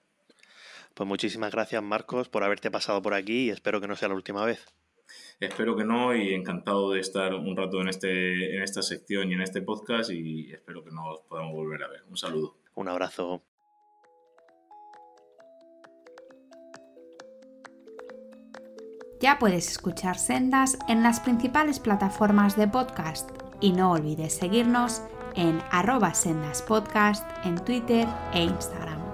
Pues 0.98 1.08
muchísimas 1.08 1.52
gracias 1.52 1.84
Marcos 1.84 2.28
por 2.28 2.44
haberte 2.44 2.72
pasado 2.72 3.04
por 3.04 3.14
aquí 3.14 3.44
y 3.44 3.50
espero 3.52 3.80
que 3.80 3.88
no 3.88 3.96
sea 3.96 4.08
la 4.08 4.16
última 4.16 4.44
vez. 4.44 4.66
Espero 5.40 5.76
que 5.76 5.84
no 5.84 6.16
y 6.16 6.34
encantado 6.34 6.92
de 6.92 7.00
estar 7.00 7.36
un 7.36 7.56
rato 7.56 7.80
en, 7.82 7.88
este, 7.88 8.56
en 8.56 8.64
esta 8.64 8.82
sección 8.82 9.30
y 9.30 9.36
en 9.36 9.42
este 9.42 9.62
podcast 9.62 10.10
y 10.10 10.52
espero 10.52 10.84
que 10.84 10.90
nos 10.90 11.20
podamos 11.30 11.54
volver 11.54 11.84
a 11.84 11.88
ver. 11.88 12.02
Un 12.10 12.18
saludo. 12.18 12.56
Un 12.74 12.88
abrazo. 12.88 13.44
Ya 19.22 19.38
puedes 19.38 19.70
escuchar 19.70 20.18
Sendas 20.18 20.80
en 20.88 21.04
las 21.04 21.20
principales 21.20 21.80
plataformas 21.80 22.58
de 22.58 22.68
podcast 22.68 23.30
y 23.62 23.74
no 23.74 23.92
olvides 23.92 24.34
seguirnos 24.34 25.04
en 25.36 25.62
arroba 25.70 26.16
sendaspodcast 26.16 27.24
en 27.46 27.64
Twitter 27.64 28.08
e 28.34 28.42
Instagram. 28.42 29.07